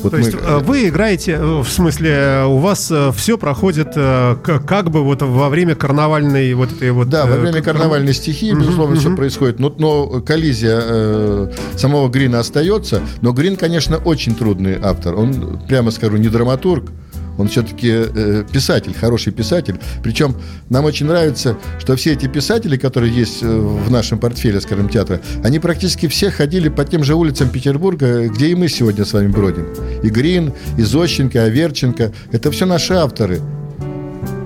Вот 0.03 0.11
То 0.11 0.17
мы... 0.17 0.23
есть 0.23 0.37
э, 0.39 0.57
вы 0.59 0.89
играете, 0.89 1.33
э, 1.33 1.61
в 1.61 1.67
смысле, 1.67 2.43
у 2.47 2.57
вас 2.57 2.91
э, 2.91 3.11
все 3.15 3.37
проходит 3.37 3.93
как 3.93 4.91
бы 4.91 5.03
вот 5.03 5.21
во 5.21 5.49
время 5.49 5.75
карнавальной 5.75 6.53
вот 6.53 6.71
этой 6.71 6.91
вот... 6.91 7.09
Да, 7.09 7.25
во 7.25 7.37
время 7.37 7.61
карнавальной 7.61 8.13
стихии, 8.13 8.53
безусловно, 8.53 8.95
mm-hmm. 8.95 8.99
все 8.99 9.15
происходит. 9.15 9.59
Но, 9.59 9.73
но 9.77 10.21
коллизия 10.21 10.79
э, 10.81 11.51
самого 11.75 12.09
Грина 12.09 12.39
остается. 12.39 13.01
Но 13.21 13.33
Грин, 13.33 13.55
конечно, 13.55 13.97
очень 13.97 14.35
трудный 14.35 14.77
автор. 14.81 15.15
Он, 15.15 15.59
прямо 15.67 15.91
скажу, 15.91 16.17
не 16.17 16.29
драматург, 16.29 16.91
он 17.37 17.47
все-таки 17.47 17.89
э, 17.91 18.43
писатель, 18.51 18.93
хороший 18.93 19.33
писатель. 19.33 19.79
Причем 20.03 20.35
нам 20.69 20.85
очень 20.85 21.05
нравится, 21.05 21.57
что 21.79 21.95
все 21.95 22.13
эти 22.13 22.27
писатели, 22.27 22.77
которые 22.77 23.13
есть 23.13 23.43
э, 23.43 23.47
в 23.47 23.89
нашем 23.91 24.19
портфеле, 24.19 24.59
скажем, 24.61 24.89
театра, 24.89 25.21
они 25.43 25.59
практически 25.59 26.07
все 26.07 26.31
ходили 26.31 26.69
по 26.69 26.83
тем 26.85 27.03
же 27.03 27.15
улицам 27.15 27.49
Петербурга, 27.49 28.27
где 28.27 28.47
и 28.47 28.55
мы 28.55 28.67
сегодня 28.67 29.05
с 29.05 29.13
вами 29.13 29.27
бродим. 29.27 29.67
И 30.03 30.09
Грин, 30.09 30.53
и 30.77 30.81
Зощенко, 30.81 31.43
Аверченко. 31.43 32.11
Это 32.31 32.51
все 32.51 32.65
наши 32.65 32.93
авторы. 32.93 33.41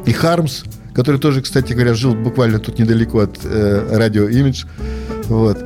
И 0.06 0.14
Хармс, 0.14 0.64
который 0.94 1.20
тоже, 1.20 1.42
кстати 1.42 1.74
говоря, 1.74 1.94
жил 1.94 2.16
буквально 2.16 2.60
тут 2.60 2.80
недалеко 2.80 3.20
от 3.20 3.40
э, 3.44 3.98
радио 3.98 4.28
«Имидж». 4.28 4.66
Вот. 5.30 5.58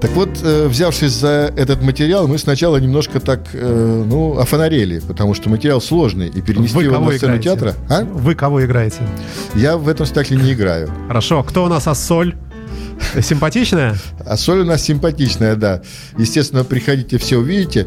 Так 0.00 0.10
вот, 0.10 0.28
э, 0.42 0.68
взявшись 0.68 1.12
за 1.12 1.52
этот 1.56 1.82
материал, 1.82 2.28
мы 2.28 2.38
сначала 2.38 2.76
немножко 2.76 3.18
так, 3.18 3.40
э, 3.54 4.04
ну, 4.06 4.38
офонарели, 4.38 5.00
потому 5.00 5.34
что 5.34 5.48
материал 5.48 5.80
сложный, 5.80 6.28
и 6.28 6.42
перенести 6.42 6.76
Вы 6.76 6.84
его 6.84 6.98
на 6.98 7.12
сцену 7.12 7.36
играете? 7.36 7.42
театра... 7.44 7.74
А? 7.88 8.04
Вы 8.04 8.34
кого 8.34 8.64
играете? 8.64 8.98
Я 9.54 9.78
в 9.78 9.88
этом 9.88 10.04
спектакле 10.04 10.36
не 10.36 10.52
играю. 10.52 10.90
Хорошо. 11.08 11.42
Кто 11.42 11.64
у 11.64 11.68
нас 11.68 11.86
Ассоль? 11.86 12.34
Симпатичная? 13.20 13.96
Ассоль 14.26 14.60
у 14.60 14.64
нас 14.64 14.82
симпатичная, 14.82 15.56
да. 15.56 15.82
Естественно, 16.18 16.64
приходите, 16.64 17.16
все 17.18 17.38
увидите. 17.38 17.86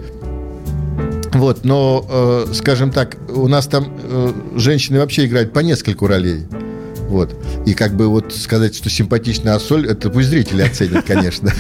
Вот, 1.34 1.64
но, 1.64 2.06
э, 2.10 2.54
скажем 2.54 2.92
так, 2.92 3.18
у 3.30 3.48
нас 3.48 3.68
там 3.68 3.94
э, 4.02 4.34
женщины 4.56 5.00
вообще 5.00 5.26
играют 5.26 5.54
по 5.54 5.60
нескольку 5.60 6.08
ролей. 6.08 6.48
Вот. 7.10 7.36
И 7.66 7.74
как 7.74 7.96
бы 7.96 8.08
вот 8.08 8.34
сказать, 8.34 8.76
что 8.76 8.90
симпатичная 8.90 9.56
Ассоль, 9.56 9.88
это 9.88 10.10
пусть 10.10 10.30
зрители 10.30 10.62
оценят, 10.62 11.06
конечно. 11.06 11.52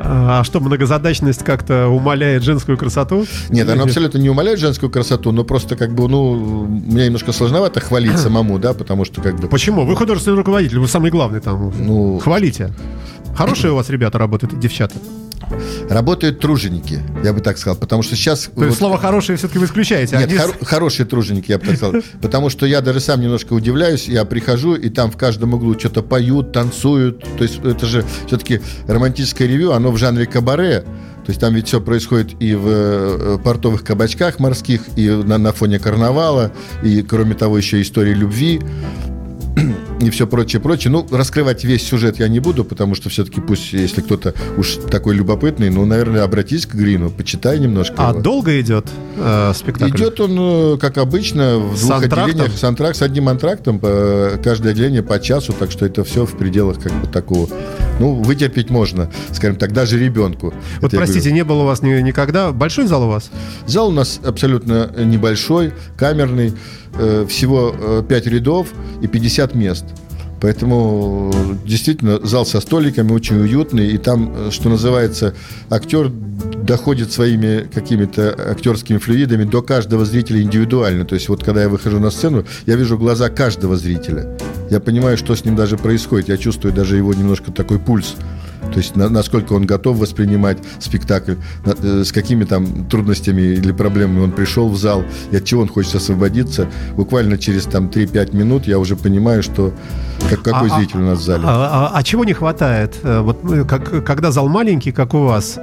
А 0.00 0.44
что, 0.44 0.60
многозадачность 0.60 1.42
как-то 1.42 1.88
умаляет 1.88 2.44
женскую 2.44 2.78
красоту? 2.78 3.26
Нет, 3.50 3.68
она 3.68 3.82
абсолютно 3.82 4.18
не 4.18 4.30
умаляет 4.30 4.60
женскую 4.60 4.90
красоту, 4.90 5.32
но 5.32 5.42
просто 5.42 5.74
как 5.74 5.92
бы, 5.92 6.08
ну, 6.08 6.66
мне 6.66 7.06
немножко 7.06 7.32
сложновато 7.32 7.80
хвалить 7.80 8.16
самому, 8.18 8.60
да, 8.60 8.74
потому 8.74 9.04
что 9.04 9.20
как 9.20 9.40
бы... 9.40 9.48
Почему? 9.48 9.84
Вы 9.84 9.96
художественный 9.96 10.36
руководитель, 10.36 10.78
вы 10.78 10.86
самый 10.86 11.10
главный 11.10 11.40
там. 11.40 11.72
Ну... 11.76 12.20
Хвалите. 12.20 12.72
Хорошие 13.36 13.72
у 13.72 13.76
вас 13.76 13.90
ребята 13.90 14.18
работают, 14.18 14.58
девчата? 14.58 14.94
Работают 15.88 16.40
труженики, 16.40 17.00
я 17.24 17.32
бы 17.32 17.40
так 17.40 17.58
сказал, 17.58 17.76
потому 17.76 18.02
что 18.02 18.16
сейчас... 18.16 18.50
То 18.54 18.64
есть 18.64 18.70
вот... 18.70 18.78
слово 18.78 18.98
«хорошие» 18.98 19.36
все-таки 19.36 19.58
вы 19.58 19.66
исключаете? 19.66 20.16
Нет, 20.16 20.28
они... 20.28 20.38
хор- 20.38 20.64
хорошие 20.64 21.06
труженики, 21.06 21.50
я 21.50 21.58
бы 21.58 21.66
так 21.66 21.76
сказал. 21.76 22.02
Потому 22.22 22.50
что 22.50 22.66
я 22.66 22.80
даже 22.80 23.00
сам 23.00 23.20
немножко 23.20 23.52
удивляюсь, 23.52 24.08
я 24.08 24.24
прихожу, 24.24 24.74
и 24.74 24.88
там 24.88 25.10
в 25.10 25.16
каждом 25.16 25.54
углу 25.54 25.78
что-то 25.78 26.02
поют, 26.02 26.52
танцуют. 26.52 27.24
То 27.36 27.42
есть 27.42 27.60
это 27.64 27.86
же 27.86 28.04
все-таки 28.26 28.60
романтическое 28.86 29.48
ревю, 29.48 29.72
оно 29.72 29.90
в 29.90 29.96
жанре 29.96 30.26
кабаре. 30.26 30.84
То 31.28 31.30
есть 31.30 31.40
там 31.40 31.54
ведь 31.54 31.66
все 31.66 31.80
происходит 31.80 32.40
и 32.40 32.54
в 32.54 32.66
э, 32.66 33.38
портовых 33.44 33.84
кабачках 33.84 34.38
морских, 34.38 34.80
и 34.96 35.10
на, 35.10 35.36
на 35.36 35.52
фоне 35.52 35.78
карнавала, 35.78 36.52
и, 36.82 37.02
кроме 37.02 37.34
того, 37.34 37.58
еще 37.58 37.82
истории 37.82 38.14
любви. 38.14 38.62
И 40.00 40.10
все 40.10 40.26
прочее, 40.26 40.60
прочее. 40.60 40.90
Ну, 40.90 41.06
раскрывать 41.10 41.64
весь 41.64 41.86
сюжет 41.86 42.18
я 42.18 42.28
не 42.28 42.40
буду, 42.40 42.64
потому 42.64 42.94
что 42.94 43.08
все-таки 43.08 43.40
пусть, 43.40 43.72
если 43.72 44.00
кто-то 44.00 44.34
уж 44.56 44.78
такой 44.90 45.14
любопытный, 45.14 45.70
ну, 45.70 45.84
наверное, 45.84 46.22
обратись 46.22 46.66
к 46.66 46.74
Грину, 46.74 47.10
почитай 47.10 47.58
немножко. 47.58 47.94
А 47.98 48.10
его. 48.10 48.20
долго 48.20 48.60
идет 48.60 48.86
э, 49.16 49.52
спектакль? 49.54 49.96
Идет 49.96 50.20
он, 50.20 50.36
э, 50.38 50.78
как 50.78 50.98
обычно, 50.98 51.58
в 51.58 51.76
с 51.76 51.80
двух 51.80 52.02
антрактом? 52.02 52.24
отделениях. 52.24 52.58
С, 52.58 52.64
антракт, 52.64 52.96
с 52.96 53.02
одним 53.02 53.28
антрактом, 53.28 53.78
по, 53.78 54.32
каждое 54.42 54.72
отделение 54.72 55.02
по 55.02 55.18
часу, 55.18 55.52
так 55.52 55.70
что 55.70 55.84
это 55.86 56.04
все 56.04 56.24
в 56.24 56.36
пределах 56.36 56.80
как 56.80 56.92
бы 56.92 57.06
такого. 57.06 57.48
Ну, 57.98 58.14
вытерпеть 58.14 58.70
можно, 58.70 59.10
скажем 59.32 59.56
так, 59.56 59.72
даже 59.72 59.98
ребенку. 59.98 60.54
Вот, 60.80 60.92
простите, 60.92 61.32
не 61.32 61.42
было 61.42 61.62
у 61.62 61.66
вас 61.66 61.82
ни, 61.82 62.00
никогда. 62.00 62.52
Большой 62.52 62.86
зал 62.86 63.04
у 63.04 63.08
вас? 63.08 63.30
Зал 63.66 63.88
у 63.88 63.92
нас 63.92 64.20
абсолютно 64.24 64.90
небольшой, 64.96 65.72
камерный. 65.96 66.54
Э, 66.94 67.26
всего 67.28 68.02
5 68.08 68.26
э, 68.26 68.30
рядов 68.30 68.68
и 69.02 69.06
50 69.06 69.54
мест. 69.54 69.84
Поэтому 70.40 71.32
действительно 71.64 72.24
зал 72.24 72.46
со 72.46 72.60
столиками 72.60 73.12
очень 73.12 73.40
уютный, 73.40 73.88
и 73.88 73.98
там, 73.98 74.32
э, 74.34 74.50
что 74.50 74.68
называется, 74.68 75.34
актер 75.70 76.10
доходит 76.10 77.12
своими 77.12 77.68
какими-то 77.72 78.34
актерскими 78.50 78.98
флюидами 78.98 79.44
до 79.44 79.62
каждого 79.62 80.04
зрителя 80.04 80.42
индивидуально. 80.42 81.04
То 81.04 81.14
есть 81.14 81.28
вот 81.28 81.42
когда 81.42 81.62
я 81.62 81.68
выхожу 81.68 81.98
на 81.98 82.10
сцену, 82.10 82.44
я 82.66 82.76
вижу 82.76 82.98
глаза 82.98 83.28
каждого 83.28 83.76
зрителя. 83.76 84.36
Я 84.70 84.80
понимаю, 84.80 85.16
что 85.16 85.34
с 85.34 85.44
ним 85.44 85.56
даже 85.56 85.76
происходит. 85.76 86.28
Я 86.28 86.36
чувствую 86.36 86.74
даже 86.74 86.96
его 86.96 87.14
немножко 87.14 87.52
такой 87.52 87.78
пульс. 87.78 88.16
То 88.72 88.78
есть 88.78 88.96
на, 88.96 89.08
насколько 89.08 89.52
он 89.52 89.66
готов 89.66 89.98
воспринимать 89.98 90.58
спектакль, 90.78 91.34
на, 91.64 91.74
э, 91.82 92.04
с 92.04 92.12
какими 92.12 92.44
там 92.44 92.86
трудностями 92.86 93.42
или 93.42 93.72
проблемами 93.72 94.20
он 94.20 94.32
пришел 94.32 94.68
в 94.68 94.76
зал, 94.76 95.04
и 95.30 95.36
от 95.36 95.44
чего 95.44 95.62
он 95.62 95.68
хочет 95.68 95.94
освободиться. 95.94 96.68
Буквально 96.96 97.38
через 97.38 97.64
там 97.64 97.86
3-5 97.86 98.36
минут 98.36 98.66
я 98.66 98.78
уже 98.78 98.96
понимаю, 98.96 99.42
что 99.42 99.72
как, 100.30 100.42
какой 100.42 100.70
а, 100.70 100.74
а 100.74 100.78
зритель 100.78 100.98
у 100.98 101.06
нас 101.06 101.18
в 101.18 101.22
зале. 101.22 101.44
А, 101.46 101.90
а, 101.92 101.98
а 101.98 102.02
чего 102.02 102.24
не 102.24 102.34
хватает? 102.34 102.96
Э, 103.02 103.20
вот 103.20 103.38
э, 103.50 103.64
как, 103.64 104.04
когда 104.04 104.30
зал 104.30 104.48
маленький, 104.48 104.92
как 104.92 105.14
у 105.14 105.24
вас, 105.24 105.58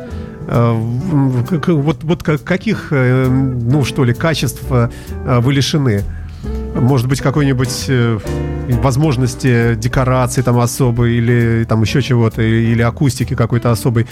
вот, 0.47 2.03
вот 2.03 2.23
каких, 2.23 2.91
ну 2.91 3.83
что 3.83 4.03
ли, 4.03 4.13
качеств 4.13 4.61
вы 4.69 5.53
лишены? 5.53 6.03
Может 6.75 7.07
быть, 7.07 7.21
какой-нибудь 7.21 7.85
э, 7.87 8.19
возможности 8.81 9.75
декорации 9.75 10.41
там 10.41 10.59
особой 10.59 11.15
или 11.15 11.65
там 11.67 11.81
еще 11.81 12.01
чего-то, 12.01 12.41
или 12.41 12.81
акустики 12.81 13.35
какой-то 13.35 13.71
особой. 13.71 14.07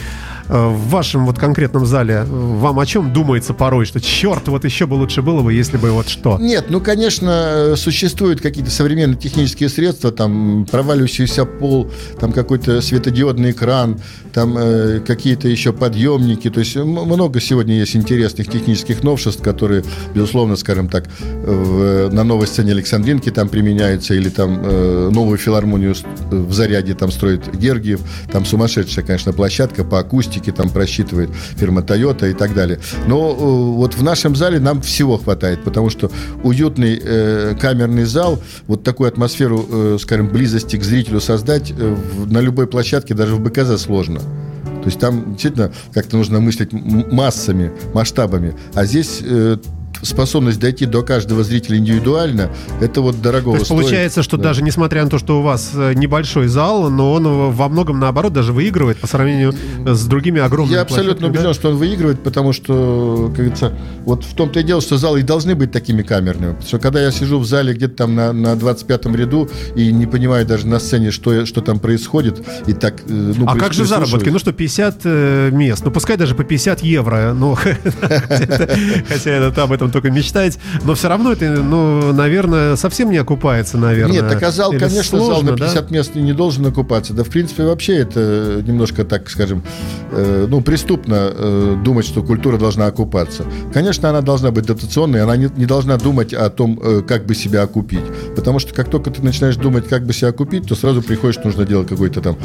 Э, 0.47 0.67
в 0.67 0.89
вашем 0.89 1.25
вот 1.25 1.37
конкретном 1.37 1.85
зале 1.85 2.23
вам 2.23 2.79
о 2.79 2.85
чем 2.85 3.13
думается 3.13 3.53
порой, 3.53 3.85
что 3.85 3.99
черт, 3.99 4.47
вот 4.47 4.65
еще 4.65 4.85
бы 4.85 4.95
лучше 4.95 5.21
было 5.21 5.41
бы, 5.41 5.53
если 5.53 5.77
бы 5.77 5.91
вот 5.91 6.07
что? 6.07 6.37
Нет, 6.39 6.65
ну, 6.69 6.79
конечно, 6.79 7.73
существуют 7.75 8.41
какие-то 8.41 8.71
современные 8.71 9.17
технические 9.17 9.69
средства, 9.69 10.11
там 10.11 10.65
проваливающийся 10.69 11.45
пол, 11.45 11.91
там 12.19 12.31
какой-то 12.31 12.81
светодиодный 12.81 13.51
экран, 13.51 13.99
там 14.33 14.57
э, 14.57 14.99
какие-то 15.05 15.47
еще 15.47 15.73
подъемники, 15.73 16.49
то 16.49 16.59
есть 16.59 16.75
много 16.75 17.39
сегодня 17.39 17.75
есть 17.75 17.95
интересных 17.95 18.49
технических 18.49 19.03
новшеств, 19.03 19.41
которые, 19.41 19.83
безусловно, 20.13 20.55
скажем 20.55 20.87
так, 20.89 21.05
в, 21.19 22.09
на 22.09 22.23
новости 22.23 22.61
сцене 22.63 22.71
Александринки 22.71 23.29
там 23.29 23.49
применяются, 23.49 24.13
или 24.13 24.29
там 24.29 24.61
э, 24.63 25.09
новую 25.11 25.37
филармонию 25.37 25.95
в 26.31 26.53
Заряде 26.53 26.93
там 26.93 27.11
строит 27.11 27.53
Гергиев, 27.53 27.99
там 28.31 28.45
сумасшедшая, 28.45 29.05
конечно, 29.05 29.33
площадка 29.33 29.83
по 29.83 29.99
акустике, 29.99 30.53
там 30.53 30.69
просчитывает 30.69 31.29
фирма 31.57 31.81
Toyota 31.81 32.31
и 32.31 32.33
так 32.33 32.53
далее. 32.53 32.79
Но 33.05 33.31
э, 33.31 33.77
вот 33.77 33.95
в 33.95 34.03
нашем 34.03 34.35
зале 34.37 34.59
нам 34.59 34.81
всего 34.81 35.17
хватает, 35.17 35.63
потому 35.63 35.89
что 35.89 36.09
уютный 36.41 36.99
э, 37.03 37.55
камерный 37.59 38.05
зал, 38.05 38.39
вот 38.67 38.83
такую 38.83 39.09
атмосферу, 39.09 39.65
э, 39.69 39.97
скажем, 39.99 40.29
близости 40.29 40.77
к 40.77 40.83
зрителю 40.83 41.19
создать 41.19 41.71
э, 41.71 41.95
в, 42.15 42.31
на 42.31 42.39
любой 42.39 42.67
площадке, 42.67 43.13
даже 43.13 43.35
в 43.35 43.41
БКЗ 43.41 43.81
сложно. 43.81 44.19
То 44.19 44.87
есть 44.87 44.99
там 44.99 45.33
действительно 45.33 45.71
как-то 45.93 46.17
нужно 46.17 46.39
мыслить 46.39 46.71
массами, 46.71 47.71
масштабами. 47.93 48.55
А 48.73 48.85
здесь 48.85 49.19
э, 49.21 49.57
способность 50.03 50.59
дойти 50.59 50.85
до 50.85 51.01
каждого 51.01 51.43
зрителя 51.43 51.77
индивидуально, 51.77 52.49
это 52.81 53.01
вот 53.01 53.21
дорого. 53.21 53.51
То 53.53 53.57
есть 53.57 53.69
получается, 53.69 54.23
что 54.23 54.37
да. 54.37 54.43
даже 54.43 54.61
несмотря 54.63 55.03
на 55.03 55.09
то, 55.09 55.17
что 55.17 55.39
у 55.39 55.41
вас 55.41 55.71
э, 55.73 55.93
небольшой 55.93 56.47
зал, 56.47 56.89
но 56.89 57.13
он 57.13 57.51
во 57.51 57.69
многом 57.69 57.99
наоборот 57.99 58.33
даже 58.33 58.53
выигрывает 58.53 58.97
по 58.97 59.07
сравнению 59.07 59.53
с 59.85 60.05
другими 60.05 60.41
огромными 60.41 60.75
Я 60.75 60.81
абсолютно 60.81 61.27
убежден, 61.27 61.49
да? 61.49 61.53
что 61.53 61.69
он 61.69 61.77
выигрывает, 61.77 62.21
потому 62.21 62.53
что, 62.53 63.27
как 63.27 63.37
говорится, 63.37 63.73
вот 64.05 64.23
в 64.23 64.33
том-то 64.33 64.59
и 64.59 64.63
дело, 64.63 64.81
что 64.81 64.97
залы 64.97 65.21
и 65.21 65.23
должны 65.23 65.55
быть 65.55 65.71
такими 65.71 66.01
камерными. 66.01 66.51
Потому 66.51 66.67
что 66.67 66.79
когда 66.79 67.01
я 67.01 67.11
сижу 67.11 67.39
в 67.39 67.45
зале 67.45 67.73
где-то 67.73 67.95
там 67.95 68.15
на, 68.15 68.33
на 68.33 68.53
25-м 68.53 69.15
ряду 69.15 69.49
и 69.75 69.91
не 69.91 70.05
понимаю 70.05 70.45
даже 70.45 70.67
на 70.67 70.79
сцене, 70.79 71.11
что, 71.11 71.45
что 71.45 71.61
там 71.61 71.79
происходит, 71.79 72.43
и 72.67 72.73
так... 72.73 73.01
Э, 73.07 73.33
ну, 73.37 73.45
а 73.47 73.55
как 73.55 73.73
же 73.73 73.85
заработки? 73.85 74.29
Ну 74.29 74.39
что, 74.39 74.51
50 74.51 75.01
э, 75.03 75.49
мест, 75.51 75.83
ну 75.85 75.91
пускай 75.91 76.17
даже 76.17 76.35
по 76.35 76.43
50 76.43 76.81
евро, 76.81 77.33
ну, 77.33 77.55
хотя 79.07 79.31
это 79.31 79.63
об 79.63 79.71
этом 79.71 79.91
только 79.93 80.11
мечтать, 80.11 80.59
но 80.83 80.95
все 80.95 81.07
равно 81.07 81.31
это, 81.31 81.45
ну, 81.45 82.11
наверное, 82.11 82.75
совсем 82.75 83.09
не 83.11 83.17
окупается, 83.17 83.77
наверное. 83.77 84.21
Нет, 84.21 84.29
так 84.29 84.43
а 84.43 84.51
зал, 84.51 84.71
Или 84.71 84.79
конечно, 84.79 85.17
сложно, 85.17 85.35
зал 85.35 85.43
на 85.43 85.57
50 85.57 85.87
да? 85.87 85.95
мест 85.95 86.15
не 86.15 86.33
должен 86.33 86.65
окупаться. 86.65 87.13
Да, 87.13 87.23
в 87.23 87.29
принципе, 87.29 87.63
вообще 87.63 87.97
это 87.97 88.61
немножко, 88.65 89.05
так 89.05 89.29
скажем, 89.29 89.63
э, 90.11 90.47
ну, 90.49 90.61
преступно 90.61 91.31
э, 91.31 91.77
думать, 91.83 92.05
что 92.05 92.23
культура 92.23 92.57
должна 92.57 92.87
окупаться. 92.87 93.45
Конечно, 93.73 94.09
она 94.09 94.21
должна 94.21 94.51
быть 94.51 94.65
дотационной, 94.65 95.21
она 95.23 95.37
не, 95.37 95.49
не 95.55 95.65
должна 95.65 95.97
думать 95.97 96.33
о 96.33 96.49
том, 96.49 96.79
э, 96.83 97.01
как 97.07 97.25
бы 97.25 97.35
себя 97.35 97.61
окупить. 97.61 98.05
Потому 98.35 98.59
что 98.59 98.73
как 98.73 98.89
только 98.89 99.11
ты 99.11 99.21
начинаешь 99.21 99.55
думать, 99.55 99.87
как 99.87 100.05
бы 100.05 100.13
себя 100.13 100.29
окупить, 100.29 100.67
то 100.67 100.75
сразу 100.75 101.01
приходишь, 101.01 101.43
нужно 101.43 101.65
делать 101.65 101.87
какой-то 101.87 102.21
там 102.21 102.37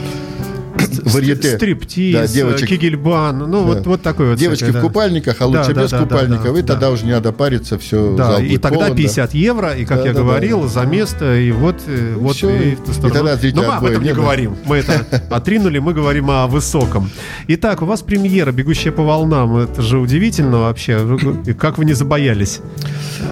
варьете. 1.04 1.56
Стриптиз, 1.56 2.14
Да, 2.14 2.26
девочек. 2.26 2.68
кигельбан, 2.68 3.38
ну 3.38 3.46
Да. 3.46 3.58
вот, 3.74 3.86
вот 3.86 4.02
такой 4.02 4.30
вот. 4.30 4.38
Девочки 4.38 4.64
всякое, 4.64 4.80
в 4.80 4.82
да. 4.82 4.88
купальниках, 4.88 5.36
а 5.40 5.46
лучше 5.46 5.74
Да, 5.74 5.82
без 5.82 5.90
да, 5.90 5.98
да, 5.98 6.02
купальников, 6.04 6.52
да, 6.52 6.58
и 6.58 6.62
да. 6.62 6.72
тогда 6.72 6.90
уже 6.90 7.04
не 7.04 7.12
надо 7.12 7.32
париться, 7.32 7.78
все. 7.78 8.14
Да, 8.16 8.40
и 8.40 8.56
тогда 8.58 8.90
50 8.90 9.34
евро, 9.34 9.74
и, 9.74 9.84
как 9.84 9.98
Да, 9.98 10.06
я 10.08 10.12
да, 10.12 10.20
говорил, 10.20 10.62
да. 10.62 10.68
за 10.68 10.82
место, 10.84 11.36
и 11.36 11.50
вот, 11.52 11.76
э, 11.86 12.14
вот 12.16 12.36
всё. 12.36 12.50
и, 12.50 12.72
И 12.72 12.76
сторону. 12.92 13.14
тогда 13.14 13.38
Но 13.54 13.62
мы 13.62 13.74
об 13.74 13.84
этом 13.84 14.02
не 14.02 14.08
не 14.08 14.14
говорим. 14.14 14.56
Мы 14.64 14.76
это 14.78 15.04
отринули, 15.30 15.78
мы 15.78 15.92
говорим 15.94 16.30
о 16.30 16.46
высоком. 16.46 17.10
Итак, 17.48 17.82
у 17.82 17.84
вас 17.84 18.02
премьера 18.02 18.52
«Бегущая 18.52 18.92
по 18.92 19.02
волнам». 19.02 19.56
Это 19.56 19.82
же 19.82 19.98
удивительно 19.98 20.58
вообще. 20.60 20.98
И 21.46 21.52
Как 21.52 21.78
вы 21.78 21.84
не 21.84 21.92
забоялись? 21.94 22.60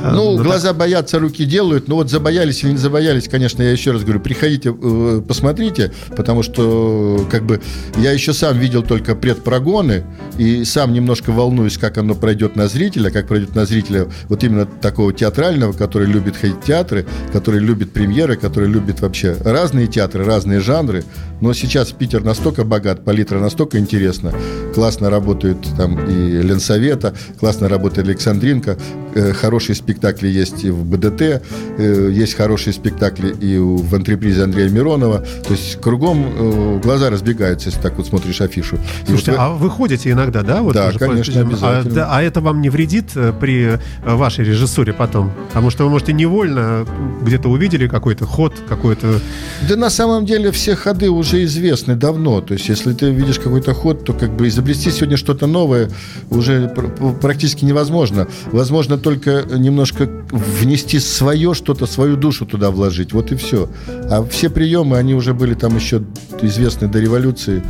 Ну, 0.04 0.36
Ну, 0.36 0.42
глаза 0.42 0.72
боятся, 0.72 1.18
руки 1.18 1.44
делают. 1.44 1.88
Ну 1.88 1.96
вот 1.96 2.10
забоялись 2.10 2.62
или 2.64 2.72
не 2.72 2.76
забоялись, 2.76 3.28
конечно, 3.28 3.62
я 3.62 3.70
еще 3.70 3.92
раз 3.92 4.02
говорю, 4.02 4.20
приходите, 4.20 4.74
э, 4.80 5.22
посмотрите, 5.26 5.92
потому 6.16 6.42
что 6.42 7.26
как 7.36 7.44
бы 7.44 7.60
я 7.98 8.12
еще 8.12 8.32
сам 8.32 8.58
видел 8.58 8.82
только 8.82 9.14
предпрогоны 9.14 10.04
и 10.38 10.64
сам 10.64 10.94
немножко 10.94 11.32
волнуюсь, 11.32 11.76
как 11.76 11.98
оно 11.98 12.14
пройдет 12.14 12.56
на 12.56 12.66
зрителя, 12.66 13.10
как 13.10 13.28
пройдет 13.28 13.54
на 13.54 13.66
зрителя 13.66 14.06
вот 14.28 14.42
именно 14.42 14.64
такого 14.64 15.12
театрального, 15.12 15.74
который 15.74 16.08
любит 16.08 16.34
ходить 16.34 16.56
в 16.56 16.64
театры, 16.64 17.04
который 17.34 17.60
любит 17.60 17.92
премьеры, 17.92 18.36
который 18.36 18.70
любит 18.70 19.00
вообще 19.00 19.36
разные 19.44 19.86
театры, 19.86 20.24
разные 20.24 20.60
жанры. 20.60 21.04
Но 21.42 21.52
сейчас 21.52 21.92
Питер 21.92 22.24
настолько 22.24 22.64
богат, 22.64 23.04
палитра 23.04 23.38
настолько 23.38 23.78
интересна. 23.78 24.32
Классно 24.74 25.10
работают 25.10 25.58
там 25.76 26.08
и 26.08 26.42
Ленсовета, 26.42 27.14
классно 27.38 27.68
работает 27.68 28.08
Александринка, 28.08 28.78
э, 29.14 29.32
хорошие 29.34 29.76
спектакли 29.76 30.28
есть 30.28 30.64
и 30.64 30.70
в 30.70 30.86
БДТ, 30.86 31.42
э, 31.78 32.10
есть 32.10 32.34
хорошие 32.34 32.72
спектакли 32.72 33.28
и 33.28 33.58
в 33.58 33.94
антрепризе 33.94 34.44
Андрея 34.44 34.70
Миронова. 34.70 35.18
То 35.46 35.52
есть 35.52 35.78
кругом 35.82 36.24
э, 36.24 36.80
глаза 36.82 37.10
разбегаются, 37.10 37.25
если 37.34 37.80
так 37.80 37.96
вот 37.96 38.06
смотришь 38.06 38.40
афишу. 38.40 38.78
Слушайте, 39.06 39.32
вот 39.32 39.40
а 39.40 39.48
вы 39.50 39.70
ходите 39.70 40.10
иногда, 40.10 40.42
да? 40.42 40.62
Вот 40.62 40.74
Да, 40.74 40.86
тоже 40.86 40.98
по 40.98 41.06
конечно, 41.06 41.30
этим- 41.32 41.48
обязательно. 41.48 41.92
А, 41.92 41.94
да, 41.94 42.08
а 42.10 42.22
это 42.22 42.40
вам 42.40 42.60
не 42.60 42.70
вредит 42.70 43.10
э, 43.16 43.32
при 43.38 43.64
э, 43.74 43.78
вашей 44.04 44.44
режиссуре 44.44 44.92
потом? 44.92 45.32
Потому 45.48 45.70
что 45.70 45.84
вы, 45.84 45.90
можете 45.90 46.12
невольно 46.12 46.86
где-то 47.22 47.48
увидели 47.48 47.88
какой-то 47.88 48.26
ход, 48.26 48.54
какой-то... 48.68 49.20
Да 49.68 49.76
на 49.76 49.90
самом 49.90 50.26
деле 50.26 50.50
все 50.52 50.76
ходы 50.76 51.10
уже 51.10 51.44
известны 51.44 51.94
давно. 51.96 52.40
То 52.40 52.54
есть, 52.54 52.68
если 52.68 52.92
ты 52.92 53.10
видишь 53.10 53.38
какой-то 53.38 53.74
ход, 53.74 54.04
то 54.04 54.12
как 54.12 54.30
бы 54.36 54.48
изобрести 54.48 54.90
сегодня 54.90 55.16
что-то 55.16 55.46
новое 55.46 55.90
уже 56.30 56.68
пр- 56.68 57.14
практически 57.20 57.64
невозможно. 57.64 58.28
Возможно 58.52 58.98
только 58.98 59.44
немножко 59.52 60.08
внести 60.30 60.98
свое 61.00 61.54
что-то, 61.54 61.86
свою 61.86 62.16
душу 62.16 62.46
туда 62.46 62.70
вложить. 62.70 63.12
Вот 63.12 63.32
и 63.32 63.36
все. 63.36 63.68
А 64.10 64.24
все 64.24 64.48
приемы, 64.50 64.96
они 64.96 65.14
уже 65.14 65.34
были 65.34 65.54
там 65.54 65.74
еще 65.76 66.02
известны 66.42 66.88
до 66.88 67.00
революции 67.00 67.15
революции. 67.16 67.62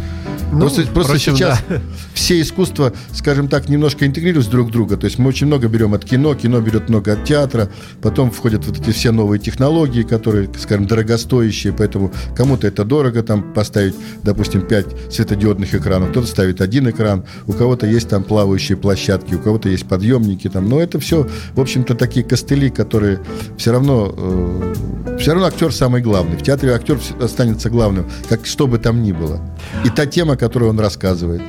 Ну, 0.53 0.61
просто 0.61 0.83
просто 0.83 1.13
впрочем, 1.13 1.37
сейчас 1.37 1.63
да. 1.69 1.81
все 2.15 2.41
искусства, 2.41 2.93
скажем 3.13 3.49
так, 3.49 3.69
немножко 3.69 4.07
интегрируются 4.07 4.51
друг 4.51 4.69
в 4.69 4.71
друга. 4.71 4.97
То 4.97 5.07
есть 5.07 5.19
мы 5.19 5.29
очень 5.29 5.47
много 5.47 5.69
берем 5.69 5.95
от 5.95 6.05
кино, 6.05 6.35
кино 6.35 6.61
берет 6.61 6.89
много 6.89 7.13
от 7.13 7.25
театра, 7.25 7.69
потом 8.01 8.31
входят 8.31 8.65
вот 8.67 8.79
эти 8.79 8.91
все 8.91 9.11
новые 9.11 9.41
технологии, 9.41 10.03
которые, 10.03 10.49
скажем, 10.59 10.87
дорогостоящие, 10.87 11.73
поэтому 11.73 12.13
кому-то 12.37 12.67
это 12.67 12.85
дорого 12.85 13.23
там 13.23 13.53
поставить, 13.55 13.95
допустим, 14.23 14.63
5 14.63 15.13
светодиодных 15.13 15.75
экранов, 15.75 16.11
кто-то 16.11 16.27
ставит 16.27 16.61
один 16.61 16.89
экран, 16.91 17.25
у 17.47 17.53
кого-то 17.53 17.87
есть 17.87 18.09
там 18.09 18.23
плавающие 18.23 18.77
площадки, 18.77 19.35
у 19.35 19.39
кого-то 19.39 19.69
есть 19.69 19.87
подъемники 19.87 20.49
там, 20.49 20.69
но 20.69 20.81
это 20.81 21.01
все, 21.01 21.29
в 21.55 21.61
общем-то, 21.61 21.95
такие 21.95 22.25
костыли, 22.25 22.71
которые 22.71 23.21
все 23.57 23.73
равно, 23.73 24.15
э, 24.17 24.75
все 25.19 25.33
равно 25.33 25.47
актер 25.47 25.73
самый 25.73 26.03
главный. 26.03 26.37
В 26.37 26.43
театре 26.43 26.73
актер 26.73 26.99
останется 27.21 27.69
главным, 27.71 28.09
как 28.29 28.47
что 28.47 28.67
бы 28.67 28.79
там 28.79 29.03
ни 29.03 29.13
было. 29.13 29.41
И 29.85 29.91
та 29.91 30.07
тема, 30.07 30.36
которую 30.37 30.71
он 30.71 30.81
рассказывает. 30.81 31.43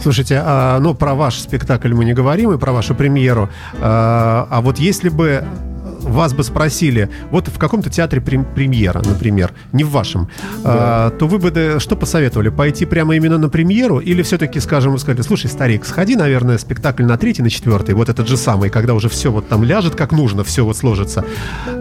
Слушайте, 0.00 0.40
а, 0.44 0.78
ну, 0.78 0.94
про 0.94 1.14
ваш 1.14 1.38
спектакль 1.38 1.92
мы 1.92 2.04
не 2.04 2.14
говорим, 2.14 2.52
и 2.52 2.58
про 2.58 2.72
вашу 2.72 2.94
премьеру. 2.94 3.48
А, 3.80 4.46
а 4.50 4.60
вот 4.60 4.78
если 4.78 5.08
бы 5.08 5.44
вас 6.00 6.32
бы 6.32 6.44
спросили, 6.44 7.10
вот 7.30 7.48
в 7.48 7.58
каком-то 7.58 7.90
театре 7.90 8.22
прем- 8.22 8.44
премьера, 8.44 9.02
например, 9.04 9.52
не 9.72 9.84
в 9.84 9.90
вашем, 9.90 10.28
а, 10.64 11.10
то 11.10 11.26
вы 11.26 11.38
бы 11.38 11.50
да, 11.50 11.80
что 11.80 11.96
посоветовали? 11.96 12.48
Пойти 12.48 12.86
прямо 12.86 13.16
именно 13.16 13.38
на 13.38 13.48
премьеру? 13.48 13.98
Или 13.98 14.22
все-таки, 14.22 14.60
скажем, 14.60 14.92
вы 14.92 14.98
сказали, 14.98 15.22
слушай, 15.22 15.48
старик, 15.50 15.84
сходи, 15.84 16.16
наверное, 16.16 16.58
спектакль 16.58 17.04
на 17.04 17.18
третий, 17.18 17.42
на 17.42 17.50
четвертый, 17.50 17.94
вот 17.94 18.08
этот 18.08 18.28
же 18.28 18.36
самый, 18.36 18.70
когда 18.70 18.94
уже 18.94 19.08
все 19.08 19.30
вот 19.30 19.48
там 19.48 19.64
ляжет 19.64 19.96
как 19.96 20.12
нужно, 20.12 20.44
все 20.44 20.64
вот 20.64 20.76
сложится. 20.76 21.24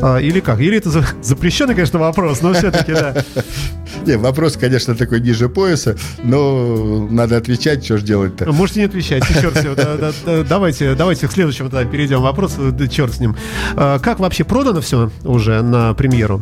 А, 0.02 0.18
или 0.18 0.40
как? 0.40 0.60
Или 0.60 0.78
это 0.78 0.90
за- 0.90 1.06
запрещенный, 1.22 1.76
конечно, 1.76 2.00
вопрос, 2.00 2.42
но 2.42 2.54
все-таки, 2.54 2.94
да. 2.94 3.24
Не, 4.06 4.17
вопрос, 4.17 4.58
конечно, 4.58 4.95
такой 4.95 5.21
ниже 5.21 5.50
пояса, 5.50 5.95
но 6.23 7.08
надо 7.10 7.38
отвечать, 7.38 7.84
что 7.86 7.97
ж 7.97 8.04
делать-то. 8.04 8.52
Можете 8.52 8.82
не 8.82 8.86
отвечать, 8.86 9.23
черт 9.28 9.58
с 9.58 9.63
ним. 9.63 9.76
Да, 9.76 9.95
да, 9.97 10.12
да, 10.26 10.43
Давайте, 10.43 10.95
давайте 10.95 11.28
к 11.28 11.32
следующему 11.32 11.69
тогда 11.69 11.89
перейдем 11.89 12.21
вопросу, 12.21 12.71
да 12.71 12.88
черт 12.88 13.13
с 13.13 13.19
ним. 13.19 13.36
А, 13.76 14.00
Как 14.00 14.19
вообще 14.19 14.43
продано 14.43 14.82
все 14.82 15.12
уже 15.23 15.62
на 15.62 15.93
премьеру? 15.93 16.41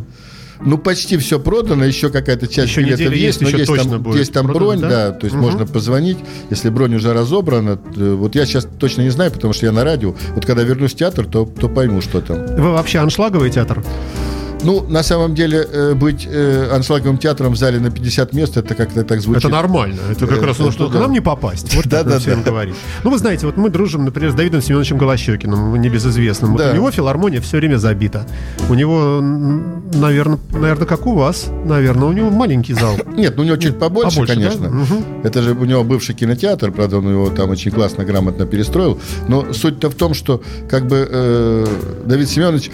Ну, 0.64 0.78
почти 0.78 1.18
все 1.18 1.38
продано, 1.38 1.84
еще 1.84 2.08
какая-то 2.08 2.46
часть 2.48 2.68
Еще 2.70 2.80
билетов 2.82 3.12
есть, 3.12 3.40
есть, 3.40 3.40
но 3.42 3.48
есть 3.58 3.90
там, 3.90 4.02
будет 4.02 4.18
есть 4.18 4.32
там 4.32 4.46
продано, 4.46 4.66
бронь, 4.66 4.80
да? 4.80 4.88
да, 4.88 5.12
то 5.12 5.26
есть 5.26 5.34
Мгм. 5.36 5.44
можно 5.44 5.66
позвонить, 5.66 6.16
если 6.48 6.70
бронь 6.70 6.94
уже 6.94 7.12
разобрана. 7.12 7.78
Вот 7.94 8.34
я 8.34 8.46
сейчас 8.46 8.66
точно 8.78 9.02
не 9.02 9.10
знаю, 9.10 9.30
потому 9.32 9.52
что 9.52 9.66
я 9.66 9.72
на 9.72 9.84
радио. 9.84 10.14
Вот 10.34 10.46
когда 10.46 10.62
вернусь 10.62 10.92
в 10.94 10.96
театр, 10.96 11.26
то, 11.26 11.44
то 11.44 11.68
пойму, 11.68 12.00
что 12.00 12.22
там. 12.22 12.38
Вы 12.46 12.72
вообще 12.72 13.00
аншлаговый 13.00 13.50
театр? 13.50 13.84
Ну, 14.64 14.84
на 14.88 15.02
самом 15.02 15.34
деле, 15.34 15.58
э, 15.70 15.94
быть 15.94 16.26
э, 16.28 16.70
аншлаговым 16.72 17.18
театром 17.18 17.52
в 17.52 17.56
зале 17.56 17.78
на 17.78 17.90
50 17.90 18.32
мест, 18.32 18.56
это 18.56 18.74
как-то 18.74 19.04
так 19.04 19.20
звучит. 19.20 19.44
Это 19.44 19.52
нормально. 19.52 20.00
Это 20.10 20.26
как 20.26 20.42
Э, 20.42 20.46
раз 20.46 20.58
ну, 20.58 20.64
это 20.66 20.72
что 20.74 20.88
к 20.88 20.92
да. 20.92 21.00
нам 21.00 21.12
не 21.12 21.20
попасть. 21.20 21.74
Вот 21.74 21.86
Да, 21.96 22.02
да, 22.02 22.18
всем 22.18 22.42
да. 22.42 22.50
говорит. 22.50 22.74
Ну, 23.04 23.10
вы 23.10 23.18
знаете, 23.18 23.46
вот 23.46 23.56
мы 23.56 23.70
дружим, 23.70 24.04
например, 24.04 24.32
с 24.32 24.34
Давидом 24.34 24.62
Семеновичем 24.62 24.98
Голощекиным, 24.98 25.80
небезызвестным. 25.80 26.56
Да. 26.56 26.70
у 26.72 26.74
него 26.74 26.90
филармония 26.90 27.40
все 27.40 27.58
время 27.58 27.76
забита. 27.76 28.26
У 28.68 28.74
него, 28.74 29.20
наверное, 29.94 30.38
наверное, 30.52 30.86
как 30.86 31.06
у 31.06 31.14
вас, 31.14 31.46
наверное, 31.64 32.08
у 32.08 32.12
него 32.12 32.30
маленький 32.30 32.74
зал. 32.74 32.96
Нет, 33.16 33.34
ну 33.36 33.42
у 33.42 33.46
него 33.46 33.56
чуть 33.56 33.78
побольше, 33.78 34.16
Побольше, 34.16 34.34
да? 34.34 34.40
конечно. 34.40 34.68
Мгм. 34.68 35.04
Это 35.22 35.42
же 35.42 35.52
у 35.52 35.64
него 35.64 35.84
бывший 35.84 36.14
кинотеатр, 36.14 36.72
правда, 36.72 36.98
он 36.98 37.08
его 37.10 37.30
там 37.30 37.50
очень 37.50 37.70
классно, 37.70 38.04
грамотно 38.04 38.46
перестроил. 38.46 38.98
Но 39.28 39.52
суть-то 39.52 39.90
в 39.90 39.94
том, 39.94 40.14
что 40.14 40.42
как 40.68 40.86
бы 40.86 41.06
э, 41.08 41.66
Давид 42.06 42.28
Семенович, 42.28 42.70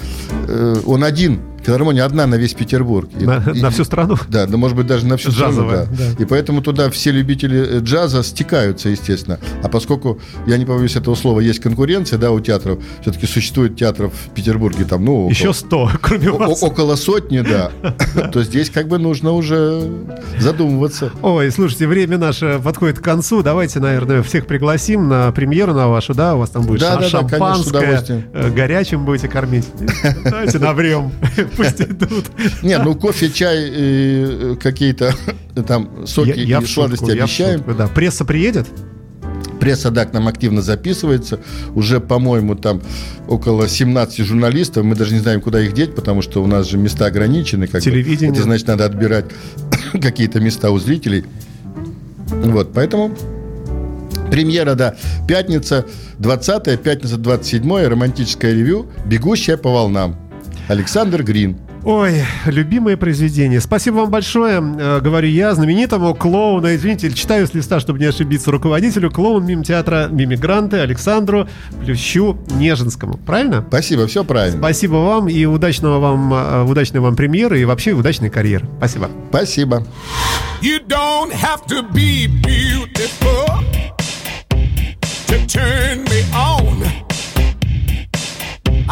э, 0.49 0.77
он 0.87 1.05
один, 1.05 1.41
филармония 1.63 2.05
одна 2.05 2.27
на 2.27 2.35
весь 2.37 2.55
Петербург. 2.55 3.09
И- 3.19 3.25
На 3.25 3.43
и- 3.55 3.61
на 3.61 3.71
всю 3.71 3.85
страну. 3.85 4.17
Да, 4.29 4.47
да, 4.47 4.57
может 4.57 4.77
быть, 4.77 4.87
даже 4.87 5.07
на 5.07 5.17
всю 5.17 5.31
страну, 5.31 5.53
Джазовая, 5.53 5.87
да. 5.87 5.93
да. 6.17 6.23
И 6.23 6.27
поэтому 6.27 6.63
туда 6.63 6.91
все 6.91 7.11
любители 7.11 7.79
э, 7.79 7.81
джаза 7.81 8.23
стекаются, 8.23 8.89
естественно. 8.89 9.39
А 9.63 9.69
поскольку, 9.69 10.21
я 10.47 10.59
не 10.59 10.65
побоюсь 10.65 10.97
этого 10.97 11.15
слова, 11.15 11.41
есть 11.41 11.61
конкуренция, 11.61 12.19
да, 12.19 12.31
у 12.31 12.41
театров, 12.41 12.79
все-таки 13.01 13.27
существует 13.27 13.77
театров 13.77 14.13
в 14.27 14.31
Петербурге, 14.35 14.85
там, 14.85 15.05
ну, 15.05 15.21
около, 15.27 15.31
Еще 15.31 15.53
100, 15.55 15.91
кроме 16.01 16.31
о- 16.31 16.39
вас. 16.39 16.63
около 16.63 16.97
сотни, 16.97 17.41
да, 17.41 17.71
то 18.33 18.43
здесь 18.43 18.71
как 18.71 18.89
бы 18.89 18.99
нужно 18.99 19.33
уже 19.33 19.91
задумываться. 20.39 21.11
Ой, 21.23 21.51
слушайте, 21.51 21.87
время 21.87 22.19
наше 22.19 22.61
подходит 22.63 22.99
к 22.99 23.03
концу. 23.03 23.43
Давайте, 23.43 23.81
наверное, 23.81 24.23
всех 24.23 24.47
пригласим 24.47 25.09
на 25.09 25.31
премьеру 25.33 25.75
на 25.75 25.89
вашу, 25.89 26.15
да? 26.15 26.35
У 26.35 26.39
вас 26.39 26.51
там 26.51 26.63
будет 26.63 26.81
Да, 26.81 26.97
да, 26.97 27.09
да, 27.11 27.11
конечно, 27.11 27.19
с 27.29 27.31
шампанское, 27.31 27.79
удовольствием. 27.81 28.25
э, 28.33 28.51
горячим 28.51 29.05
будете 29.05 29.29
кормить. 29.29 29.67
Давайте 30.25 30.59
набрем, 30.59 31.13
пусть 31.57 31.81
идут. 31.81 32.27
Не, 32.63 32.79
ну 32.79 32.95
кофе, 32.95 33.31
чай, 33.31 33.69
э, 33.71 34.57
какие-то 34.61 35.15
там 35.67 36.07
соки 36.07 36.29
Я- 36.31 36.35
я 36.35 36.59
и 36.59 36.61
шутку, 36.61 36.73
сладости 36.97 37.11
обещаем. 37.11 37.59
шутку, 37.59 37.75
да. 37.75 37.87
Пресса 37.89 38.25
приедет? 38.25 38.67
Пресса, 39.61 39.91
да, 39.91 40.05
к 40.07 40.13
нам 40.13 40.27
активно 40.27 40.61
записывается. 40.61 41.39
Уже, 41.77 42.01
по-моему, 42.01 42.57
там 42.57 42.83
около 43.29 43.69
17 43.69 44.27
журналистов. 44.27 44.85
Мы 44.85 44.97
даже 44.97 45.15
не 45.15 45.21
знаем, 45.21 45.41
куда 45.41 45.61
их 45.63 45.73
деть, 45.73 45.95
потому 45.95 46.21
что 46.21 46.43
у 46.43 46.47
нас 46.49 46.69
же 46.69 46.79
места 46.79 47.07
ограничены. 47.07 47.67
Как 47.69 47.81
бы. 47.81 47.81
Телевидение. 47.81 48.33
Это 48.35 48.43
значит, 48.43 48.67
надо 48.67 48.87
отбирать 48.87 49.27
какие-то 49.93 50.41
места 50.41 50.71
у 50.73 50.79
зрителей. 50.81 51.25
Вот, 52.29 52.73
поэтому 52.73 53.15
премьера, 54.31 54.75
да, 54.75 54.97
пятница 55.29 55.85
20 56.19 56.81
пятница 56.81 57.17
27 57.19 57.87
романтическое 57.87 58.53
ревю 58.55 58.87
«Бегущая 59.07 59.57
по 59.59 59.71
волнам». 59.71 60.17
Александр 60.69 61.23
Грин. 61.23 61.59
Ой, 61.85 62.23
любимое 62.47 62.97
произведение. 62.97 63.61
Спасибо 63.61 63.97
вам 63.97 64.11
большое, 64.11 64.63
э, 64.63 65.01
говорю 65.01 65.29
я, 65.29 65.53
знаменитому 65.53 66.15
клоуну, 66.15 66.73
извините, 66.73 67.13
читаю 67.13 67.47
с 67.49 67.55
листа, 67.55 67.81
чтобы 67.81 67.99
не 67.99 68.05
ошибиться, 68.05 68.53
руководителю 68.53 69.11
клоун 69.11 69.45
мим-театра 69.45 70.09
«Мимигранты» 70.09 70.79
Александру 70.79 71.49
Плющу 71.85 72.39
Нежинскому. 72.55 73.15
Правильно? 73.15 73.65
Спасибо, 73.67 74.07
все 74.07 74.23
правильно. 74.23 74.59
Спасибо 74.59 74.95
вам 74.95 75.29
и 75.29 75.45
удачного 75.45 75.99
вам, 75.99 76.33
э, 76.33 76.63
удачной 76.63 77.01
вам 77.01 77.17
премьеры 77.17 77.61
и 77.61 77.65
вообще 77.65 77.93
удачной 77.93 78.31
карьеры. 78.31 78.69
Спасибо. 78.79 79.11
Спасибо. 79.31 79.85
You 80.63 80.79
don't 80.87 81.33
have 81.33 81.67
to 81.67 81.83
be 81.93 82.29
beautiful 82.29 83.47
to 85.27 85.47
turn 85.49 86.05
me 86.05 86.23
on. 86.33 86.72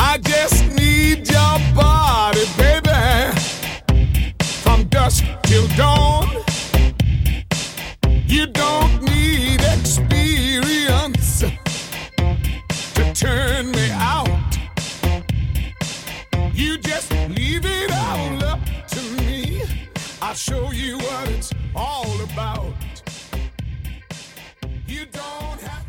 I 0.02 0.16
just 0.16 0.66
need 0.74 1.28
your 1.30 1.58
body, 1.74 2.44
baby. 2.56 3.36
From 4.62 4.84
dusk 4.88 5.24
till 5.42 5.68
dawn. 5.76 6.26
You 8.26 8.46
don't 8.46 9.02
need 9.02 9.60
experience 9.60 11.44
to 12.94 13.12
turn 13.14 13.70
me 13.72 13.90
out. 13.92 14.50
You 16.54 16.78
just 16.78 17.12
leave 17.28 17.66
it 17.66 17.92
all 17.92 18.44
up 18.44 18.60
to 18.88 19.00
me. 19.18 19.62
I'll 20.22 20.34
show 20.34 20.70
you 20.72 20.96
what 20.96 21.28
it's 21.28 21.52
all 21.76 22.20
about. 22.22 22.72
You 24.86 25.04
don't 25.06 25.60
have 25.60 25.79